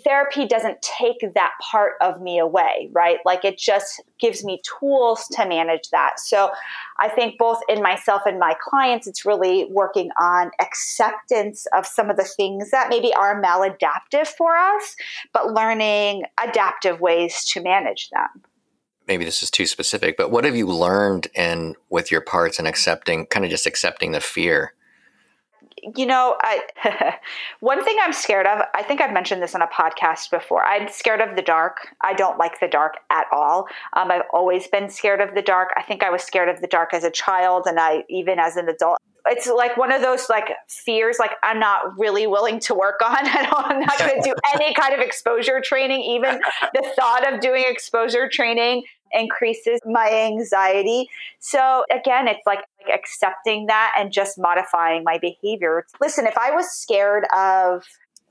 therapy 0.03 0.46
doesn't 0.46 0.82
take 0.82 1.24
that 1.34 1.51
part 1.62 1.94
of 2.01 2.22
me 2.22 2.39
away, 2.39 2.89
right? 2.91 3.20
Like 3.25 3.46
it 3.46 3.58
just 3.58 4.01
gives 4.20 4.44
me 4.44 4.62
tools 4.79 5.25
to 5.32 5.48
manage 5.48 5.89
that. 5.91 6.20
So 6.20 6.51
I 7.00 7.08
think 7.08 7.38
both 7.38 7.62
in 7.70 7.82
myself 7.82 8.24
and 8.25 8.38
my 8.38 8.56
clients, 8.62 9.08
it's 9.08 9.25
really 9.25 9.65
working 9.70 10.10
on 10.20 10.51
acceptance 10.60 11.67
of 11.74 11.86
some 11.86 12.10
of 12.10 12.17
the 12.17 12.25
things 12.25 12.72
that 12.72 12.89
maybe 12.89 13.13
are 13.13 13.41
maladaptive 13.41 14.27
for 14.27 14.58
us, 14.58 14.96
but 15.32 15.53
learning 15.53 16.24
adaptive 16.44 17.00
ways 17.00 17.46
to 17.46 17.62
manage 17.62 18.10
them. 18.10 18.44
Maybe 19.08 19.24
this 19.24 19.41
is 19.41 19.50
too 19.50 19.65
specific, 19.65 20.17
but 20.17 20.32
what 20.32 20.44
have 20.44 20.58
you 20.58 20.67
learned 20.67 21.27
in 21.34 21.75
with 21.89 22.12
your 22.12 22.20
parts 22.20 22.60
and 22.60 22.67
accepting, 22.67 23.25
kind 23.27 23.46
of 23.46 23.51
just 23.51 23.65
accepting 23.65 24.12
the 24.12 24.20
fear? 24.20 24.74
You 25.96 26.06
know, 26.06 26.38
I 26.42 27.18
one 27.60 27.84
thing 27.84 27.98
I'm 28.02 28.14
scared 28.14 28.46
of, 28.46 28.62
I 28.74 28.84
think 28.84 29.02
I've 29.02 29.14
mentioned 29.14 29.42
this 29.42 29.56
on 29.56 29.62
a 29.62 29.68
podcast 29.68 30.30
before. 30.32 30.64
I'm 30.64 30.88
scared 30.90 31.22
of 31.22 31.36
the 31.36 31.42
dark. 31.42 31.90
I 32.02 32.14
don't 32.14 32.38
like 32.38 32.60
the 32.60 32.68
dark 32.68 32.96
at 33.10 33.26
all. 33.32 33.68
Um, 33.94 34.12
I've 34.12 34.24
always 34.34 34.68
been 34.68 34.90
scared 34.90 35.22
of 35.22 35.36
the 35.36 35.42
dark. 35.42 35.70
I 35.78 35.84
think 35.84 36.04
I 36.04 36.10
was 36.10 36.24
scared 36.24 36.50
of 36.50 36.62
the 36.62 36.68
dark 36.68 36.94
as 36.94 37.04
a 37.04 37.12
child 37.12 37.66
and 37.68 37.80
I 37.80 38.04
even 38.10 38.40
as 38.40 38.56
an 38.56 38.70
adult. 38.70 38.98
It's 39.28 39.48
like 39.48 39.78
one 39.78 39.92
of 39.92 40.02
those 40.02 40.30
like 40.30 40.50
fears 40.68 41.18
like 41.20 41.32
I'm 41.44 41.60
not 41.60 41.98
really 41.98 42.28
willing 42.28 42.60
to 42.62 42.74
work 42.74 43.00
on. 43.04 43.18
I'm 43.26 43.80
not 43.80 43.98
going 44.00 44.22
to 44.22 44.22
do 44.22 44.36
any 44.56 44.74
kind 44.74 44.94
of 44.94 45.00
exposure 45.00 45.62
training. 45.64 46.02
Even 46.02 46.40
the 46.74 46.92
thought 46.96 47.32
of 47.32 47.40
doing 47.40 47.64
exposure 47.68 48.30
training 48.32 48.84
increases 49.12 49.80
my 49.86 50.10
anxiety. 50.12 51.08
So 51.40 51.86
again, 51.92 52.28
it's 52.28 52.46
like, 52.46 52.60
like 52.88 52.98
accepting 52.98 53.68
that 53.68 53.96
and 53.98 54.12
just 54.12 54.38
modifying 54.38 55.04
my 55.04 55.18
behavior. 55.18 55.86
Listen, 56.02 56.26
if 56.28 56.38
I 56.38 56.52
was 56.52 56.70
scared 56.72 57.26
of 57.36 57.84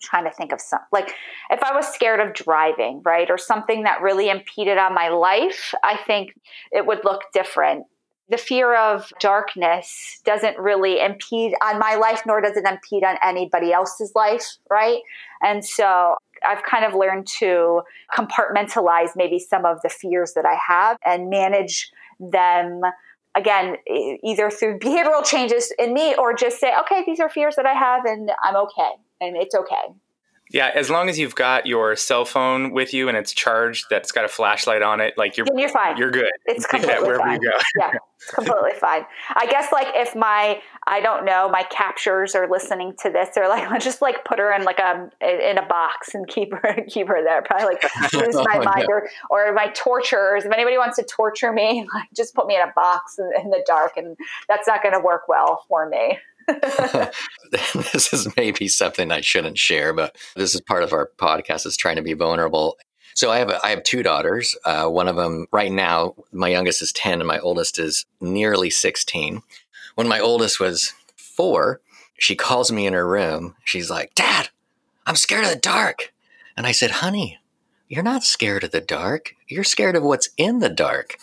trying 0.02 0.24
to 0.24 0.30
think 0.30 0.52
of 0.52 0.60
some 0.60 0.80
like 0.92 1.14
if 1.50 1.62
I 1.62 1.74
was 1.74 1.86
scared 1.86 2.20
of 2.20 2.34
driving, 2.34 3.02
right, 3.04 3.30
or 3.30 3.38
something 3.38 3.84
that 3.84 4.02
really 4.02 4.28
impeded 4.28 4.78
on 4.78 4.94
my 4.94 5.08
life, 5.08 5.74
I 5.82 5.96
think 5.96 6.34
it 6.70 6.86
would 6.86 7.04
look 7.04 7.22
different. 7.32 7.86
The 8.28 8.38
fear 8.38 8.74
of 8.76 9.12
darkness 9.20 10.20
doesn't 10.24 10.58
really 10.58 11.00
impede 11.00 11.54
on 11.62 11.78
my 11.78 11.94
life, 11.94 12.22
nor 12.26 12.40
does 12.40 12.56
it 12.56 12.64
impede 12.64 13.04
on 13.04 13.16
anybody 13.22 13.72
else's 13.72 14.12
life, 14.14 14.56
right? 14.68 15.00
And 15.42 15.64
so 15.64 16.16
I've 16.44 16.62
kind 16.64 16.84
of 16.84 16.94
learned 16.94 17.26
to 17.38 17.82
compartmentalize 18.12 19.10
maybe 19.14 19.38
some 19.38 19.64
of 19.64 19.80
the 19.82 19.88
fears 19.88 20.32
that 20.34 20.44
I 20.44 20.58
have 20.66 20.98
and 21.04 21.30
manage 21.30 21.90
them 22.18 22.82
again 23.34 23.76
either 24.24 24.50
through 24.50 24.78
behavioral 24.80 25.24
changes 25.24 25.72
in 25.78 25.92
me 25.92 26.14
or 26.14 26.32
just 26.34 26.58
say 26.58 26.72
okay 26.80 27.02
these 27.04 27.20
are 27.20 27.28
fears 27.28 27.56
that 27.56 27.66
I 27.66 27.74
have 27.74 28.06
and 28.06 28.30
I'm 28.42 28.56
okay 28.56 28.92
and 29.20 29.36
it's 29.36 29.54
okay. 29.54 29.94
Yeah, 30.56 30.70
as 30.74 30.88
long 30.88 31.10
as 31.10 31.18
you've 31.18 31.34
got 31.34 31.66
your 31.66 31.94
cell 31.96 32.24
phone 32.24 32.70
with 32.70 32.94
you 32.94 33.10
and 33.10 33.16
it's 33.18 33.34
charged, 33.34 33.88
that's 33.90 34.10
got 34.10 34.24
a 34.24 34.28
flashlight 34.28 34.80
on 34.80 35.02
it, 35.02 35.12
like 35.18 35.36
you're 35.36 35.46
you're 35.54 35.68
fine. 35.68 35.98
You're 35.98 36.10
good. 36.10 36.30
It's 36.46 36.64
completely 36.70 37.02
wherever 37.02 37.18
fine. 37.18 37.42
you 37.42 37.50
go. 37.50 37.58
yeah, 37.78 37.90
it's 38.16 38.30
completely 38.30 38.70
fine. 38.80 39.02
I 39.34 39.44
guess 39.48 39.70
like 39.70 39.88
if 39.94 40.16
my 40.16 40.62
I 40.86 41.02
don't 41.02 41.26
know 41.26 41.50
my 41.50 41.62
captures 41.64 42.34
are 42.34 42.48
listening 42.50 42.94
to 43.02 43.10
this, 43.10 43.28
they're 43.34 43.50
like 43.50 43.70
let's 43.70 43.84
just 43.84 44.00
like 44.00 44.24
put 44.24 44.38
her 44.38 44.50
in 44.50 44.64
like 44.64 44.80
um, 44.80 45.10
a 45.22 45.50
in 45.50 45.58
a 45.58 45.66
box 45.66 46.14
and 46.14 46.26
keep 46.26 46.54
her 46.54 46.86
keep 46.88 47.08
her 47.08 47.22
there. 47.22 47.42
Probably 47.42 47.66
like 47.66 48.14
lose 48.14 48.36
my 48.36 48.58
oh, 48.58 48.64
mind 48.64 48.86
or 48.88 49.10
or 49.28 49.52
my 49.52 49.68
torturers. 49.74 50.46
If 50.46 50.52
anybody 50.52 50.78
wants 50.78 50.96
to 50.96 51.04
torture 51.04 51.52
me, 51.52 51.86
like 51.92 52.08
just 52.16 52.34
put 52.34 52.46
me 52.46 52.56
in 52.56 52.62
a 52.62 52.72
box 52.74 53.18
in, 53.18 53.30
in 53.42 53.50
the 53.50 53.62
dark, 53.66 53.98
and 53.98 54.16
that's 54.48 54.66
not 54.66 54.82
going 54.82 54.94
to 54.94 55.04
work 55.04 55.28
well 55.28 55.66
for 55.68 55.86
me. 55.86 56.16
this 57.92 58.12
is 58.12 58.28
maybe 58.36 58.68
something 58.68 59.10
I 59.10 59.20
shouldn't 59.20 59.58
share, 59.58 59.92
but 59.92 60.16
this 60.34 60.54
is 60.54 60.60
part 60.60 60.82
of 60.82 60.92
our 60.92 61.10
podcast 61.18 61.66
is 61.66 61.76
trying 61.76 61.96
to 61.96 62.02
be 62.02 62.14
vulnerable. 62.14 62.76
So 63.14 63.30
I 63.30 63.38
have 63.38 63.48
a, 63.48 63.64
I 63.64 63.70
have 63.70 63.82
two 63.82 64.02
daughters. 64.02 64.56
Uh, 64.64 64.88
one 64.88 65.08
of 65.08 65.16
them 65.16 65.46
right 65.52 65.72
now, 65.72 66.14
my 66.32 66.48
youngest 66.48 66.82
is 66.82 66.92
ten, 66.92 67.20
and 67.20 67.26
my 67.26 67.38
oldest 67.38 67.78
is 67.78 68.04
nearly 68.20 68.70
sixteen. 68.70 69.42
When 69.94 70.08
my 70.08 70.20
oldest 70.20 70.60
was 70.60 70.92
four, 71.16 71.80
she 72.18 72.36
calls 72.36 72.70
me 72.70 72.86
in 72.86 72.92
her 72.92 73.08
room. 73.08 73.54
She's 73.64 73.90
like, 73.90 74.14
"Dad, 74.14 74.50
I'm 75.06 75.16
scared 75.16 75.44
of 75.44 75.50
the 75.50 75.56
dark," 75.56 76.12
and 76.56 76.66
I 76.66 76.72
said, 76.72 76.90
"Honey, 76.90 77.38
you're 77.88 78.02
not 78.02 78.24
scared 78.24 78.64
of 78.64 78.72
the 78.72 78.80
dark. 78.80 79.34
You're 79.48 79.64
scared 79.64 79.96
of 79.96 80.02
what's 80.02 80.30
in 80.36 80.58
the 80.58 80.68
dark. 80.68 81.18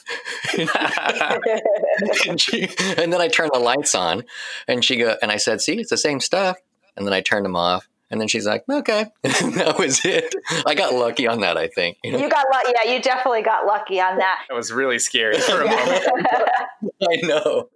and, 2.27 2.39
she, 2.41 2.63
and, 2.97 3.11
then 3.11 3.21
I 3.21 3.27
turned 3.27 3.51
the 3.53 3.59
lights 3.59 3.93
on 3.95 4.23
and 4.67 4.83
she 4.83 4.97
go, 4.97 5.15
and 5.21 5.31
I 5.31 5.37
said, 5.37 5.61
see, 5.61 5.79
it's 5.79 5.89
the 5.89 5.97
same 5.97 6.19
stuff. 6.19 6.57
And 6.95 7.05
then 7.05 7.13
I 7.13 7.21
turned 7.21 7.45
them 7.45 7.55
off. 7.55 7.87
And 8.09 8.21
then 8.21 8.27
she's 8.27 8.45
like, 8.45 8.63
okay. 8.69 9.07
And 9.23 9.55
that 9.55 9.77
was 9.79 10.05
it. 10.05 10.35
I 10.65 10.75
got 10.75 10.93
lucky 10.93 11.27
on 11.27 11.41
that, 11.41 11.57
I 11.57 11.67
think. 11.67 11.97
You, 12.03 12.11
know? 12.11 12.19
you 12.19 12.29
got 12.29 12.45
lucky. 12.51 12.71
Yeah, 12.75 12.93
you 12.93 13.01
definitely 13.01 13.41
got 13.41 13.65
lucky 13.65 13.99
on 13.99 14.17
that. 14.17 14.43
That 14.47 14.55
was 14.55 14.71
really 14.71 14.99
scary 14.99 15.39
for 15.39 15.61
a 15.61 15.65
moment. 15.65 16.05
I 17.01 17.15
know. 17.23 17.69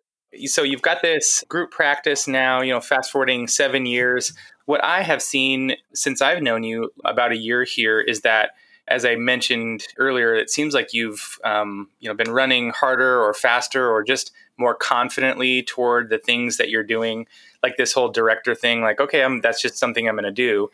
So 0.46 0.62
you've 0.62 0.84
got 0.84 1.02
this 1.02 1.44
group 1.50 1.72
practice 1.72 2.28
now, 2.28 2.62
you 2.62 2.72
know, 2.72 2.80
fast 2.80 3.12
forwarding 3.12 3.48
seven 3.48 3.86
years. 3.88 4.34
What 4.66 4.84
I 4.84 5.02
have 5.02 5.24
seen 5.24 5.76
since 5.94 6.22
I've 6.22 6.44
known 6.44 6.64
you 6.64 6.92
about 7.04 7.32
a 7.32 7.38
year 7.38 7.64
here 7.64 8.00
is 8.00 8.22
that 8.22 8.52
as 8.88 9.06
I 9.06 9.16
mentioned 9.16 9.84
earlier, 9.98 10.34
it 10.36 10.50
seems 10.50 10.74
like 10.74 10.94
you've 10.94 11.40
um, 11.44 11.90
you 12.00 12.10
know 12.10 12.16
been 12.16 12.32
running 12.32 12.72
harder 12.72 13.22
or 13.22 13.34
faster 13.34 13.90
or 13.90 14.04
just 14.04 14.32
more 14.58 14.74
confidently 14.76 15.64
toward 15.64 16.10
the 16.10 16.18
things 16.18 16.58
that 16.58 16.70
you're 16.70 16.84
doing, 16.84 17.28
like 17.62 17.78
this 17.78 17.94
whole 17.94 18.10
director 18.10 18.56
thing. 18.56 18.82
Like, 18.82 19.00
okay, 19.00 19.24
I'm, 19.24 19.42
that's 19.42 19.62
just 19.62 19.78
something 19.78 20.08
I'm 20.08 20.16
going 20.16 20.24
to 20.24 20.32
do. 20.32 20.72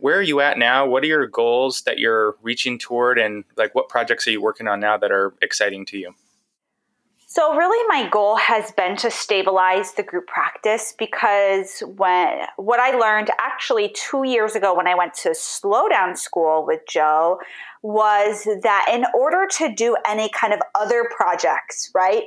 Where 0.00 0.18
are 0.18 0.22
you 0.22 0.40
at 0.40 0.58
now? 0.58 0.86
What 0.86 1.02
are 1.04 1.06
your 1.06 1.26
goals 1.26 1.82
that 1.82 1.98
you're 1.98 2.36
reaching 2.42 2.78
toward, 2.78 3.18
and 3.18 3.44
like 3.56 3.74
what 3.74 3.88
projects 3.88 4.26
are 4.26 4.30
you 4.30 4.42
working 4.42 4.68
on 4.68 4.80
now 4.80 4.96
that 4.96 5.12
are 5.12 5.34
exciting 5.42 5.86
to 5.86 5.98
you? 5.98 6.14
So, 7.34 7.56
really, 7.56 7.84
my 7.88 8.08
goal 8.08 8.36
has 8.36 8.70
been 8.70 8.96
to 8.98 9.10
stabilize 9.10 9.94
the 9.94 10.04
group 10.04 10.28
practice 10.28 10.94
because 10.96 11.82
when 11.96 12.42
what 12.58 12.78
I 12.78 12.96
learned 12.96 13.28
actually 13.40 13.92
two 13.92 14.22
years 14.22 14.54
ago 14.54 14.72
when 14.72 14.86
I 14.86 14.94
went 14.94 15.14
to 15.14 15.30
slowdown 15.30 16.16
school 16.16 16.64
with 16.64 16.82
Joe 16.88 17.40
was 17.82 18.44
that 18.62 18.88
in 18.94 19.04
order 19.12 19.48
to 19.58 19.74
do 19.74 19.96
any 20.06 20.28
kind 20.28 20.52
of 20.52 20.60
other 20.76 21.08
projects, 21.10 21.90
right, 21.92 22.22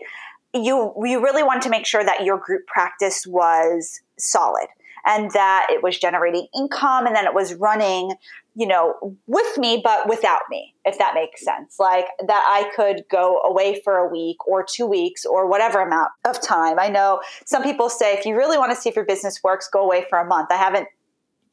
you 0.54 0.94
you 1.06 1.24
really 1.24 1.42
want 1.42 1.62
to 1.62 1.70
make 1.70 1.86
sure 1.86 2.04
that 2.04 2.26
your 2.26 2.38
group 2.38 2.68
practice 2.68 3.26
was 3.26 4.02
solid. 4.20 4.68
And 5.06 5.32
that 5.32 5.68
it 5.70 5.84
was 5.84 5.98
generating 5.98 6.48
income 6.56 7.06
and 7.06 7.16
then 7.16 7.26
it 7.26 7.34
was 7.34 7.54
running 7.56 8.12
you 8.58 8.66
know, 8.66 8.96
with 9.28 9.58
me, 9.60 9.80
but 9.84 10.10
without 10.10 10.42
me, 10.50 10.74
if 10.84 10.98
that 10.98 11.14
makes 11.14 11.46
sense. 11.46 11.76
Like 11.80 12.08
that 12.26 12.44
I 12.50 12.72
could 12.76 13.04
go 13.08 13.40
away 13.46 13.80
for 13.84 13.98
a 13.98 14.10
week 14.10 14.48
or 14.48 14.66
two 14.68 14.88
weeks 14.88 15.26
or 15.26 15.48
whatever 15.48 15.80
amount 15.80 16.10
of 16.26 16.42
time. 16.42 16.80
I 16.80 16.90
know 16.90 17.22
some 17.46 17.62
people 17.62 17.88
say 17.88 18.16
if 18.16 18.26
you 18.26 18.36
really 18.36 18.58
want 18.58 18.72
to 18.72 18.76
see 18.76 18.90
if 18.90 18.96
your 18.96 19.06
business 19.06 19.44
works, 19.44 19.70
go 19.72 19.84
away 19.84 20.06
for 20.10 20.18
a 20.18 20.26
month. 20.26 20.48
I 20.52 20.56
haven't 20.56 20.88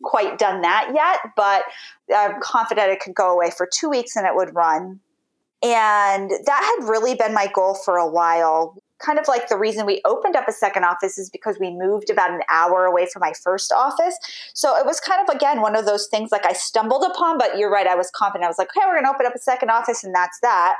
quite 0.02 0.38
done 0.38 0.62
that 0.62 0.92
yet, 0.94 1.18
but 1.36 1.64
I'm 2.14 2.40
confident 2.40 2.90
it 2.90 3.00
could 3.00 3.14
go 3.14 3.34
away 3.34 3.50
for 3.54 3.68
two 3.70 3.90
weeks 3.90 4.16
and 4.16 4.26
it 4.26 4.34
would 4.34 4.54
run. 4.54 5.00
And 5.62 6.30
that 6.30 6.76
had 6.78 6.88
really 6.88 7.14
been 7.14 7.34
my 7.34 7.50
goal 7.54 7.74
for 7.74 7.98
a 7.98 8.08
while 8.08 8.78
kind 9.00 9.18
of 9.18 9.26
like 9.28 9.48
the 9.48 9.56
reason 9.56 9.86
we 9.86 10.00
opened 10.04 10.36
up 10.36 10.48
a 10.48 10.52
second 10.52 10.84
office 10.84 11.18
is 11.18 11.28
because 11.28 11.58
we 11.58 11.70
moved 11.70 12.10
about 12.10 12.30
an 12.30 12.40
hour 12.48 12.84
away 12.84 13.06
from 13.12 13.20
my 13.20 13.32
first 13.42 13.72
office. 13.72 14.16
So 14.54 14.76
it 14.76 14.86
was 14.86 15.00
kind 15.00 15.20
of, 15.26 15.34
again, 15.34 15.60
one 15.60 15.76
of 15.76 15.84
those 15.84 16.06
things 16.06 16.30
like 16.30 16.46
I 16.46 16.52
stumbled 16.52 17.04
upon, 17.04 17.36
but 17.36 17.58
you're 17.58 17.70
right, 17.70 17.86
I 17.86 17.96
was 17.96 18.10
confident. 18.14 18.44
I 18.44 18.48
was 18.48 18.58
like, 18.58 18.68
okay, 18.76 18.86
we're 18.86 18.94
going 18.94 19.04
to 19.04 19.10
open 19.10 19.26
up 19.26 19.34
a 19.34 19.40
second 19.40 19.70
office, 19.70 20.04
and 20.04 20.14
that's 20.14 20.38
that. 20.40 20.76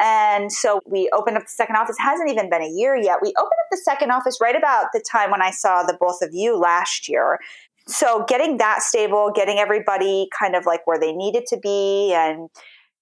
And 0.00 0.50
so 0.50 0.80
we 0.86 1.08
opened 1.12 1.36
up 1.36 1.44
the 1.44 1.48
second 1.48 1.76
office. 1.76 1.96
Hasn't 1.98 2.30
even 2.30 2.50
been 2.50 2.62
a 2.62 2.68
year 2.68 2.96
yet. 2.96 3.18
We 3.22 3.28
opened 3.30 3.60
up 3.64 3.70
the 3.70 3.76
second 3.78 4.10
office 4.10 4.38
right 4.40 4.56
about 4.56 4.86
the 4.92 5.00
time 5.00 5.30
when 5.30 5.42
I 5.42 5.50
saw 5.50 5.82
the 5.82 5.96
both 5.98 6.22
of 6.22 6.30
you 6.32 6.58
last 6.58 7.08
year. 7.08 7.38
So 7.86 8.24
getting 8.28 8.58
that 8.58 8.82
stable, 8.82 9.30
getting 9.34 9.58
everybody 9.58 10.28
kind 10.38 10.56
of 10.56 10.66
like 10.66 10.86
where 10.86 10.98
they 10.98 11.12
needed 11.12 11.46
to 11.48 11.56
be, 11.56 12.12
and 12.14 12.48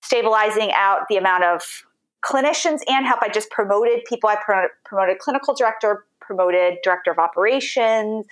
stabilizing 0.02 0.72
out 0.74 1.00
the 1.08 1.16
amount 1.16 1.44
of 1.44 1.62
clinicians 2.22 2.80
and 2.88 3.06
help. 3.06 3.20
I 3.22 3.28
just 3.28 3.50
promoted 3.50 4.04
people. 4.04 4.28
I 4.28 4.68
promoted 4.84 5.18
clinical 5.18 5.54
director, 5.54 6.04
promoted 6.20 6.78
director 6.84 7.10
of 7.10 7.18
operations 7.18 8.24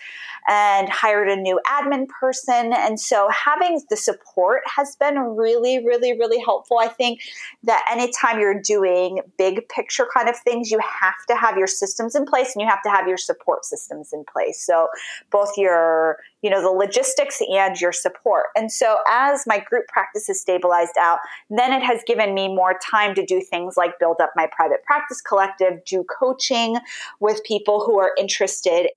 and 0.48 0.88
hired 0.88 1.28
a 1.28 1.34
new 1.34 1.60
admin 1.66 2.06
person. 2.08 2.72
And 2.72 3.00
so 3.00 3.28
having 3.28 3.82
the 3.90 3.96
support 3.96 4.62
has 4.76 4.94
been 4.96 5.18
really, 5.18 5.84
really, 5.84 6.12
really 6.12 6.38
helpful. 6.38 6.78
I 6.78 6.88
think 6.88 7.20
that 7.64 7.84
anytime 7.90 8.38
you're 8.38 8.60
doing 8.60 9.20
big 9.36 9.68
picture 9.68 10.06
kind 10.14 10.28
of 10.28 10.36
things, 10.36 10.70
you 10.70 10.78
have 10.78 11.26
to 11.28 11.34
have 11.34 11.56
your 11.56 11.66
systems 11.66 12.14
in 12.14 12.24
place 12.24 12.54
and 12.54 12.62
you 12.62 12.68
have 12.68 12.82
to 12.82 12.90
have 12.90 13.08
your 13.08 13.18
support 13.18 13.64
systems 13.64 14.12
in 14.12 14.24
place. 14.32 14.64
So 14.64 14.88
both 15.30 15.50
your, 15.56 16.18
you 16.42 16.50
know, 16.50 16.62
the 16.62 16.68
logistics 16.68 17.40
and 17.50 17.80
your 17.80 17.92
support. 17.92 18.46
And 18.54 18.70
so 18.70 18.98
as 19.10 19.44
my 19.46 19.58
group 19.58 19.86
practice 19.88 20.28
has 20.28 20.40
stabilized 20.40 20.96
out, 20.98 21.18
then 21.50 21.72
it 21.72 21.82
has 21.82 22.02
given 22.06 22.34
me 22.34 22.48
more 22.48 22.78
time 22.90 23.14
to 23.16 23.24
do 23.24 23.40
things 23.40 23.76
like 23.76 23.98
build 23.98 24.16
up 24.20 24.32
my 24.36 24.48
private 24.54 24.84
practice 24.84 25.20
collective, 25.20 25.84
do 25.84 26.04
coaching 26.04 26.76
with 27.20 27.42
people 27.44 27.84
who 27.84 27.98
are 27.98 28.12
interested. 28.18 28.88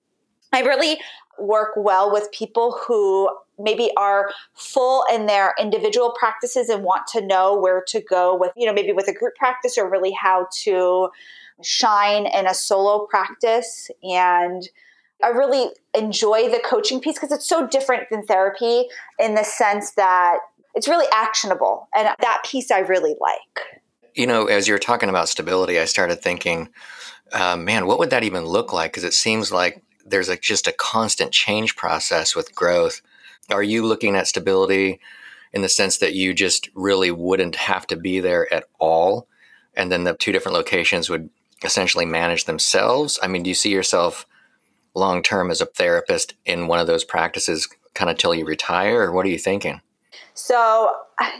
I 0.53 0.61
really 0.61 0.99
work 1.39 1.71
well 1.75 2.11
with 2.11 2.31
people 2.31 2.77
who 2.85 3.29
maybe 3.57 3.89
are 3.97 4.31
full 4.53 5.03
in 5.11 5.25
their 5.25 5.53
individual 5.59 6.13
practices 6.17 6.69
and 6.69 6.83
want 6.83 7.07
to 7.07 7.25
know 7.25 7.57
where 7.57 7.83
to 7.87 8.01
go 8.01 8.35
with, 8.35 8.51
you 8.55 8.65
know, 8.65 8.73
maybe 8.73 8.91
with 8.91 9.07
a 9.07 9.13
group 9.13 9.35
practice 9.35 9.77
or 9.77 9.89
really 9.89 10.11
how 10.11 10.47
to 10.63 11.09
shine 11.63 12.25
in 12.25 12.47
a 12.47 12.53
solo 12.53 13.05
practice. 13.05 13.89
And 14.03 14.67
I 15.23 15.29
really 15.29 15.69
enjoy 15.95 16.49
the 16.49 16.61
coaching 16.63 16.99
piece 16.99 17.15
because 17.15 17.31
it's 17.31 17.47
so 17.47 17.67
different 17.67 18.09
than 18.09 18.25
therapy 18.25 18.87
in 19.19 19.35
the 19.35 19.43
sense 19.43 19.91
that 19.91 20.37
it's 20.75 20.87
really 20.87 21.07
actionable. 21.13 21.87
And 21.95 22.07
that 22.19 22.43
piece 22.45 22.71
I 22.71 22.79
really 22.79 23.15
like. 23.19 23.81
You 24.13 24.27
know, 24.27 24.45
as 24.45 24.67
you're 24.67 24.79
talking 24.79 25.09
about 25.09 25.29
stability, 25.29 25.79
I 25.79 25.85
started 25.85 26.21
thinking, 26.21 26.69
uh, 27.31 27.55
man, 27.55 27.85
what 27.85 27.99
would 27.99 28.09
that 28.09 28.23
even 28.23 28.45
look 28.45 28.73
like? 28.73 28.91
Because 28.91 29.03
it 29.03 29.13
seems 29.13 29.51
like 29.51 29.81
there's 30.05 30.29
a, 30.29 30.37
just 30.37 30.67
a 30.67 30.73
constant 30.73 31.31
change 31.31 31.75
process 31.75 32.35
with 32.35 32.53
growth. 32.55 33.01
Are 33.49 33.63
you 33.63 33.85
looking 33.85 34.15
at 34.15 34.27
stability 34.27 34.99
in 35.53 35.61
the 35.61 35.69
sense 35.69 35.97
that 35.97 36.13
you 36.13 36.33
just 36.33 36.69
really 36.73 37.11
wouldn't 37.11 37.55
have 37.55 37.87
to 37.87 37.95
be 37.95 38.19
there 38.19 38.51
at 38.53 38.65
all? 38.79 39.27
And 39.75 39.91
then 39.91 40.03
the 40.03 40.13
two 40.13 40.31
different 40.31 40.55
locations 40.55 41.09
would 41.09 41.29
essentially 41.63 42.05
manage 42.05 42.45
themselves? 42.45 43.19
I 43.21 43.27
mean, 43.27 43.43
do 43.43 43.49
you 43.49 43.55
see 43.55 43.71
yourself 43.71 44.25
long 44.93 45.23
term 45.23 45.51
as 45.51 45.61
a 45.61 45.65
therapist 45.65 46.33
in 46.45 46.67
one 46.67 46.79
of 46.79 46.87
those 46.87 47.03
practices 47.03 47.67
kind 47.93 48.09
of 48.09 48.17
till 48.17 48.35
you 48.35 48.45
retire, 48.45 49.01
or 49.01 49.11
what 49.11 49.25
are 49.25 49.29
you 49.29 49.37
thinking? 49.37 49.81
So, 50.33 50.89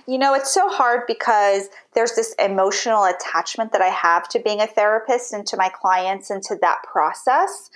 you 0.05 0.17
know, 0.17 0.33
it's 0.33 0.53
so 0.53 0.69
hard 0.69 1.03
because 1.07 1.69
there's 1.93 2.13
this 2.13 2.35
emotional 2.39 3.05
attachment 3.05 3.71
that 3.71 3.81
I 3.81 3.87
have 3.87 4.27
to 4.29 4.39
being 4.39 4.61
a 4.61 4.67
therapist 4.67 5.33
and 5.33 5.45
to 5.47 5.57
my 5.57 5.69
clients 5.69 6.29
and 6.29 6.43
to 6.43 6.57
that 6.61 6.79
process. 6.83 7.69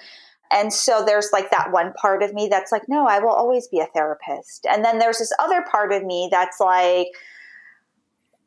And 0.52 0.72
so 0.72 1.04
there's 1.06 1.30
like 1.34 1.52
that 1.52 1.72
one 1.72 1.94
part 1.94 2.22
of 2.22 2.34
me 2.34 2.48
that's 2.50 2.72
like, 2.72 2.84
no, 2.88 3.08
I 3.08 3.20
will 3.20 3.32
always 3.32 3.68
be 3.68 3.80
a 3.80 3.88
therapist. 3.88 4.68
And 4.70 4.84
then 4.84 5.00
there's 5.00 5.20
this 5.20 5.34
other 5.40 5.64
part 5.70 5.92
of 5.92 6.04
me 6.04 6.28
that's 6.30 6.60
like, 6.60 7.08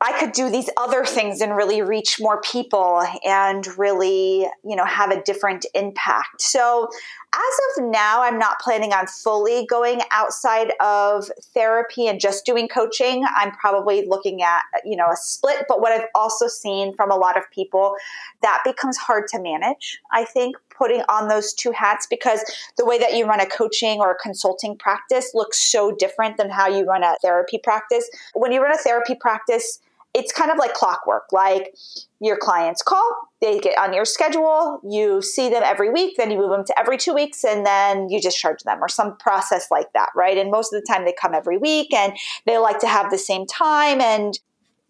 I 0.01 0.17
could 0.17 0.31
do 0.31 0.49
these 0.49 0.69
other 0.77 1.03
things 1.03 1.41
and 1.41 1.53
really 1.53 1.81
reach 1.81 2.21
more 2.21 2.39
people 2.41 3.03
and 3.25 3.67
really, 3.77 4.47
you 4.63 4.75
know, 4.75 4.85
have 4.85 5.11
a 5.11 5.21
different 5.23 5.65
impact. 5.73 6.41
So, 6.41 6.87
as 7.33 7.77
of 7.77 7.91
now, 7.91 8.23
I'm 8.23 8.39
not 8.39 8.59
planning 8.59 8.91
on 8.91 9.05
fully 9.07 9.65
going 9.67 10.01
outside 10.11 10.71
of 10.79 11.29
therapy 11.53 12.07
and 12.07 12.19
just 12.19 12.45
doing 12.45 12.67
coaching. 12.67 13.23
I'm 13.35 13.51
probably 13.51 14.07
looking 14.07 14.41
at, 14.41 14.61
you 14.83 14.95
know, 14.95 15.07
a 15.11 15.15
split, 15.15 15.65
but 15.67 15.79
what 15.79 15.91
I've 15.91 16.07
also 16.15 16.47
seen 16.47 16.93
from 16.95 17.11
a 17.11 17.15
lot 17.15 17.37
of 17.37 17.43
people 17.51 17.95
that 18.41 18.61
becomes 18.65 18.97
hard 18.97 19.27
to 19.27 19.39
manage. 19.39 19.99
I 20.11 20.23
think 20.23 20.55
putting 20.75 21.01
on 21.09 21.27
those 21.27 21.53
two 21.53 21.71
hats 21.71 22.07
because 22.09 22.43
the 22.77 22.85
way 22.85 22.97
that 22.97 23.13
you 23.13 23.27
run 23.27 23.41
a 23.41 23.45
coaching 23.45 23.99
or 23.99 24.11
a 24.11 24.15
consulting 24.15 24.77
practice 24.77 25.31
looks 25.35 25.59
so 25.59 25.91
different 25.91 26.37
than 26.37 26.49
how 26.49 26.67
you 26.67 26.85
run 26.85 27.03
a 27.03 27.15
therapy 27.21 27.59
practice. 27.61 28.09
When 28.33 28.51
you 28.51 28.63
run 28.63 28.73
a 28.73 28.77
therapy 28.77 29.13
practice, 29.13 29.79
it's 30.13 30.31
kind 30.31 30.51
of 30.51 30.57
like 30.57 30.73
clockwork. 30.73 31.31
Like 31.31 31.75
your 32.19 32.37
clients 32.37 32.81
call, 32.81 33.09
they 33.41 33.59
get 33.59 33.77
on 33.77 33.93
your 33.93 34.05
schedule, 34.05 34.81
you 34.83 35.21
see 35.21 35.49
them 35.49 35.63
every 35.63 35.91
week, 35.91 36.15
then 36.17 36.31
you 36.31 36.37
move 36.37 36.49
them 36.49 36.65
to 36.65 36.79
every 36.79 36.97
two 36.97 37.13
weeks, 37.13 37.43
and 37.43 37.65
then 37.65 38.09
you 38.09 38.19
discharge 38.19 38.63
them 38.63 38.79
or 38.81 38.89
some 38.89 39.17
process 39.17 39.67
like 39.71 39.93
that, 39.93 40.09
right? 40.15 40.37
And 40.37 40.51
most 40.51 40.73
of 40.73 40.81
the 40.81 40.85
time 40.91 41.05
they 41.05 41.13
come 41.13 41.33
every 41.33 41.57
week 41.57 41.93
and 41.93 42.13
they 42.45 42.57
like 42.57 42.79
to 42.79 42.87
have 42.87 43.11
the 43.11 43.17
same 43.17 43.45
time 43.45 44.01
and 44.01 44.37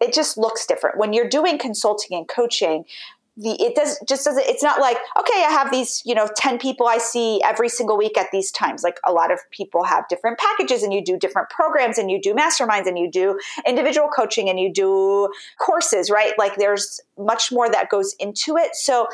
it 0.01 0.13
just 0.13 0.38
looks 0.38 0.65
different. 0.65 0.97
When 0.97 1.12
you're 1.12 1.27
doing 1.27 1.58
consulting 1.58 2.17
and 2.17 2.27
coaching, 2.27 2.86
the 3.39 3.52
it 3.62 3.75
does 3.75 3.99
just 4.08 4.25
doesn't 4.25 4.45
it's 4.45 4.62
not 4.62 4.80
like 4.80 4.97
okay 5.17 5.43
i 5.45 5.49
have 5.49 5.71
these 5.71 6.02
you 6.06 6.13
know 6.13 6.28
10 6.36 6.60
people 6.60 6.88
i 6.88 6.97
see 6.97 7.41
every 7.43 7.69
single 7.69 7.97
week 7.97 8.17
at 8.17 8.28
these 8.32 8.52
times. 8.52 8.84
Like 8.84 8.99
a 9.06 9.12
lot 9.12 9.32
of 9.32 9.39
people 9.52 9.84
have 9.84 10.08
different 10.08 10.38
packages 10.38 10.84
and 10.84 10.93
you 10.93 11.04
do 11.04 11.17
different 11.17 11.49
programs 11.49 11.97
and 11.97 12.12
you 12.12 12.21
do 12.21 12.34
masterminds 12.34 12.86
and 12.86 12.97
you 12.97 13.10
do 13.10 13.39
individual 13.65 14.08
coaching 14.08 14.49
and 14.49 14.60
you 14.60 14.71
do 14.71 15.30
courses 15.60 16.10
right? 16.10 16.34
Like 16.38 16.56
there's 16.58 16.99
much 17.17 17.52
more 17.52 17.69
that 17.69 17.89
goes 17.89 18.15
into 18.19 18.58
it. 18.58 18.75
So 18.75 19.08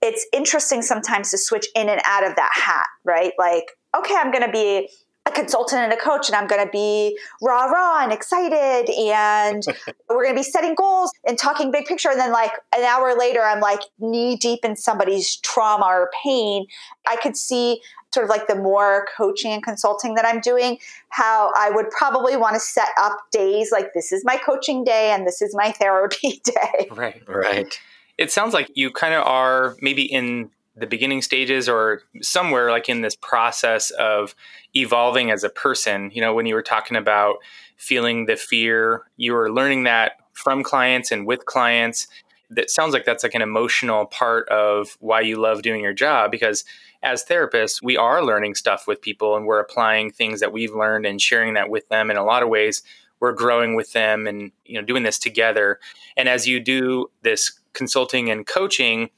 it's 0.00 0.26
interesting 0.32 0.82
sometimes 0.82 1.30
to 1.30 1.38
switch 1.38 1.66
in 1.74 1.88
and 1.88 2.00
out 2.06 2.26
of 2.26 2.36
that 2.36 2.50
hat 2.52 2.86
right? 3.04 3.32
Like 3.38 3.76
okay 3.94 4.14
i'm 4.16 4.30
going 4.32 4.44
to 4.44 4.50
be 4.50 4.88
consultant 5.34 5.80
and 5.80 5.92
a 5.92 5.96
coach 5.96 6.28
and 6.28 6.36
I'm 6.36 6.46
going 6.46 6.64
to 6.64 6.70
be 6.70 7.18
rah 7.40 7.66
rah 7.66 8.02
and 8.02 8.12
excited 8.12 8.90
and 8.90 9.62
we're 10.08 10.24
going 10.24 10.34
to 10.34 10.40
be 10.40 10.42
setting 10.42 10.74
goals 10.74 11.12
and 11.26 11.38
talking 11.38 11.70
big 11.70 11.86
picture. 11.86 12.10
And 12.10 12.18
then 12.18 12.32
like 12.32 12.52
an 12.74 12.84
hour 12.84 13.16
later 13.18 13.42
I'm 13.42 13.60
like 13.60 13.80
knee 13.98 14.36
deep 14.36 14.60
in 14.64 14.76
somebody's 14.76 15.36
trauma 15.36 15.84
or 15.86 16.10
pain. 16.22 16.66
I 17.06 17.16
could 17.16 17.36
see 17.36 17.80
sort 18.12 18.24
of 18.24 18.30
like 18.30 18.46
the 18.46 18.54
more 18.54 19.06
coaching 19.16 19.52
and 19.52 19.62
consulting 19.62 20.14
that 20.14 20.26
I'm 20.26 20.40
doing 20.40 20.78
how 21.08 21.50
I 21.56 21.70
would 21.70 21.90
probably 21.90 22.36
want 22.36 22.54
to 22.54 22.60
set 22.60 22.88
up 22.98 23.16
days 23.30 23.70
like 23.72 23.94
this 23.94 24.12
is 24.12 24.22
my 24.24 24.36
coaching 24.36 24.84
day 24.84 25.10
and 25.10 25.26
this 25.26 25.40
is 25.40 25.54
my 25.54 25.72
therapy 25.78 26.42
day. 26.44 26.88
Right. 26.90 27.22
Right. 27.26 27.78
It 28.18 28.30
sounds 28.30 28.54
like 28.54 28.70
you 28.74 28.90
kind 28.90 29.14
of 29.14 29.26
are 29.26 29.76
maybe 29.80 30.02
in 30.02 30.50
the 30.74 30.86
beginning 30.86 31.20
stages 31.20 31.68
or 31.68 32.02
somewhere 32.22 32.70
like 32.70 32.88
in 32.88 33.02
this 33.02 33.16
process 33.16 33.90
of 33.90 34.34
evolving 34.74 35.30
as 35.30 35.44
a 35.44 35.50
person 35.50 36.10
you 36.12 36.20
know 36.20 36.34
when 36.34 36.46
you 36.46 36.54
were 36.54 36.62
talking 36.62 36.96
about 36.96 37.36
feeling 37.76 38.26
the 38.26 38.36
fear 38.36 39.02
you 39.16 39.32
were 39.32 39.52
learning 39.52 39.84
that 39.84 40.12
from 40.32 40.62
clients 40.62 41.10
and 41.10 41.26
with 41.26 41.44
clients. 41.46 42.08
That 42.50 42.70
sounds 42.70 42.92
like 42.92 43.04
that's 43.04 43.22
like 43.22 43.34
an 43.34 43.42
emotional 43.42 44.06
part 44.06 44.48
of 44.48 44.96
why 45.00 45.22
you 45.22 45.36
love 45.40 45.62
doing 45.62 45.82
your 45.82 45.94
job 45.94 46.30
because 46.30 46.64
as 47.02 47.24
therapists 47.24 47.82
we 47.82 47.96
are 47.96 48.22
learning 48.22 48.54
stuff 48.54 48.86
with 48.86 49.00
people 49.00 49.36
and 49.36 49.46
we're 49.46 49.58
applying 49.58 50.10
things 50.10 50.40
that 50.40 50.52
we've 50.52 50.74
learned 50.74 51.06
and 51.06 51.20
sharing 51.20 51.54
that 51.54 51.70
with 51.70 51.88
them. 51.88 52.10
In 52.10 52.16
a 52.16 52.24
lot 52.24 52.42
of 52.42 52.50
ways 52.50 52.82
we're 53.20 53.32
growing 53.32 53.74
with 53.74 53.92
them 53.92 54.26
and 54.26 54.52
you 54.66 54.78
know 54.78 54.86
doing 54.86 55.02
this 55.02 55.18
together. 55.18 55.80
And 56.16 56.28
as 56.28 56.46
you 56.46 56.60
do 56.60 57.10
this 57.22 57.58
consulting 57.72 58.30
and 58.30 58.46
coaching 58.46 59.08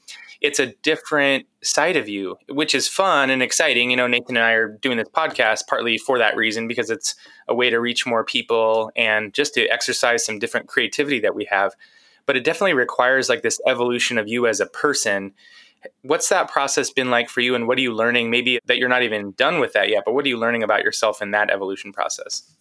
it's 0.41 0.59
a 0.59 0.73
different 0.83 1.45
side 1.63 1.95
of 1.95 2.07
you, 2.07 2.37
which 2.49 2.75
is 2.75 2.87
fun 2.87 3.29
and 3.29 3.41
exciting. 3.41 3.91
You 3.91 3.97
know, 3.97 4.07
Nathan 4.07 4.37
and 4.37 4.45
I 4.45 4.51
are 4.51 4.77
doing 4.81 4.97
this 4.97 5.09
podcast 5.09 5.67
partly 5.67 5.97
for 5.97 6.17
that 6.17 6.35
reason 6.35 6.67
because 6.67 6.89
it's 6.89 7.15
a 7.47 7.55
way 7.55 7.69
to 7.69 7.79
reach 7.79 8.05
more 8.05 8.23
people 8.23 8.91
and 8.95 9.33
just 9.33 9.53
to 9.55 9.67
exercise 9.67 10.25
some 10.25 10.39
different 10.39 10.67
creativity 10.67 11.19
that 11.21 11.35
we 11.35 11.45
have. 11.45 11.73
But 12.25 12.35
it 12.35 12.43
definitely 12.43 12.73
requires 12.73 13.29
like 13.29 13.41
this 13.41 13.59
evolution 13.67 14.17
of 14.17 14.27
you 14.27 14.47
as 14.47 14.59
a 14.59 14.65
person. 14.65 15.33
What's 16.01 16.29
that 16.29 16.49
process 16.49 16.89
been 16.89 17.11
like 17.11 17.29
for 17.29 17.41
you, 17.41 17.53
and 17.53 17.67
what 17.67 17.77
are 17.77 17.81
you 17.81 17.93
learning? 17.93 18.31
Maybe 18.31 18.59
that 18.65 18.79
you're 18.79 18.89
not 18.89 19.03
even 19.03 19.31
done 19.33 19.59
with 19.59 19.73
that 19.73 19.89
yet, 19.89 20.03
but 20.03 20.15
what 20.15 20.25
are 20.25 20.29
you 20.29 20.37
learning 20.37 20.63
about 20.63 20.81
yourself 20.81 21.21
in 21.21 21.31
that 21.31 21.51
evolution 21.51 21.93
process? 21.93 22.51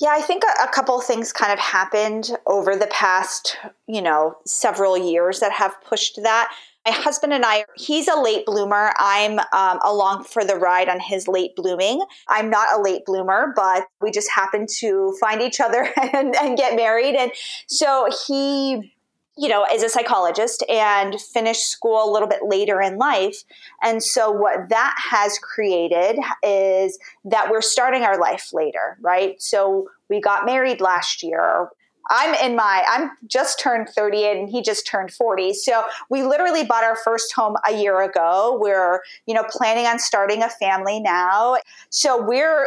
Yeah, 0.00 0.10
I 0.10 0.22
think 0.22 0.42
a, 0.60 0.66
couple 0.68 1.00
things 1.00 1.32
kind 1.32 1.52
of 1.52 1.58
happened 1.58 2.32
over 2.46 2.74
the 2.74 2.88
past, 2.88 3.56
you 3.86 4.02
know, 4.02 4.36
several 4.44 4.98
years 4.98 5.38
that 5.38 5.52
have 5.52 5.80
pushed 5.84 6.20
that. 6.22 6.52
My 6.86 6.92
husband 6.92 7.32
and 7.32 7.44
I, 7.46 7.64
he's 7.76 8.08
a 8.08 8.20
late 8.20 8.44
bloomer. 8.44 8.92
I'm 8.98 9.38
um, 9.52 9.78
along 9.82 10.24
for 10.24 10.44
the 10.44 10.56
ride 10.56 10.88
on 10.88 11.00
his 11.00 11.26
late 11.26 11.56
blooming. 11.56 12.04
I'm 12.28 12.50
not 12.50 12.78
a 12.78 12.82
late 12.82 13.06
bloomer, 13.06 13.52
but 13.56 13.86
we 14.02 14.10
just 14.10 14.30
happened 14.30 14.68
to 14.80 15.16
find 15.18 15.40
each 15.40 15.60
other 15.60 15.88
and, 16.12 16.36
and 16.36 16.58
get 16.58 16.76
married. 16.76 17.14
And 17.14 17.32
so 17.66 18.08
he 18.26 18.92
you 19.36 19.48
know, 19.48 19.66
is 19.72 19.82
a 19.82 19.88
psychologist 19.88 20.62
and 20.68 21.20
finished 21.20 21.66
school 21.66 22.08
a 22.08 22.12
little 22.12 22.28
bit 22.28 22.40
later 22.44 22.80
in 22.80 22.98
life. 22.98 23.42
And 23.82 24.02
so 24.02 24.30
what 24.30 24.68
that 24.68 24.94
has 25.10 25.38
created 25.38 26.18
is 26.42 26.98
that 27.24 27.50
we're 27.50 27.60
starting 27.60 28.02
our 28.02 28.18
life 28.18 28.50
later, 28.52 28.96
right? 29.00 29.40
So 29.42 29.88
we 30.08 30.20
got 30.20 30.46
married 30.46 30.80
last 30.80 31.22
year. 31.22 31.68
I'm 32.10 32.34
in 32.34 32.56
my, 32.56 32.84
I'm 32.88 33.10
just 33.26 33.58
turned 33.58 33.88
38 33.88 34.38
and 34.38 34.48
he 34.48 34.62
just 34.62 34.86
turned 34.86 35.12
40. 35.12 35.54
So 35.54 35.84
we 36.10 36.22
literally 36.22 36.64
bought 36.64 36.84
our 36.84 36.96
first 36.96 37.32
home 37.32 37.56
a 37.68 37.74
year 37.74 38.02
ago. 38.02 38.58
We're, 38.60 39.00
you 39.26 39.34
know, 39.34 39.44
planning 39.48 39.86
on 39.86 39.98
starting 39.98 40.42
a 40.42 40.50
family 40.50 41.00
now. 41.00 41.56
So 41.90 42.22
we're 42.22 42.66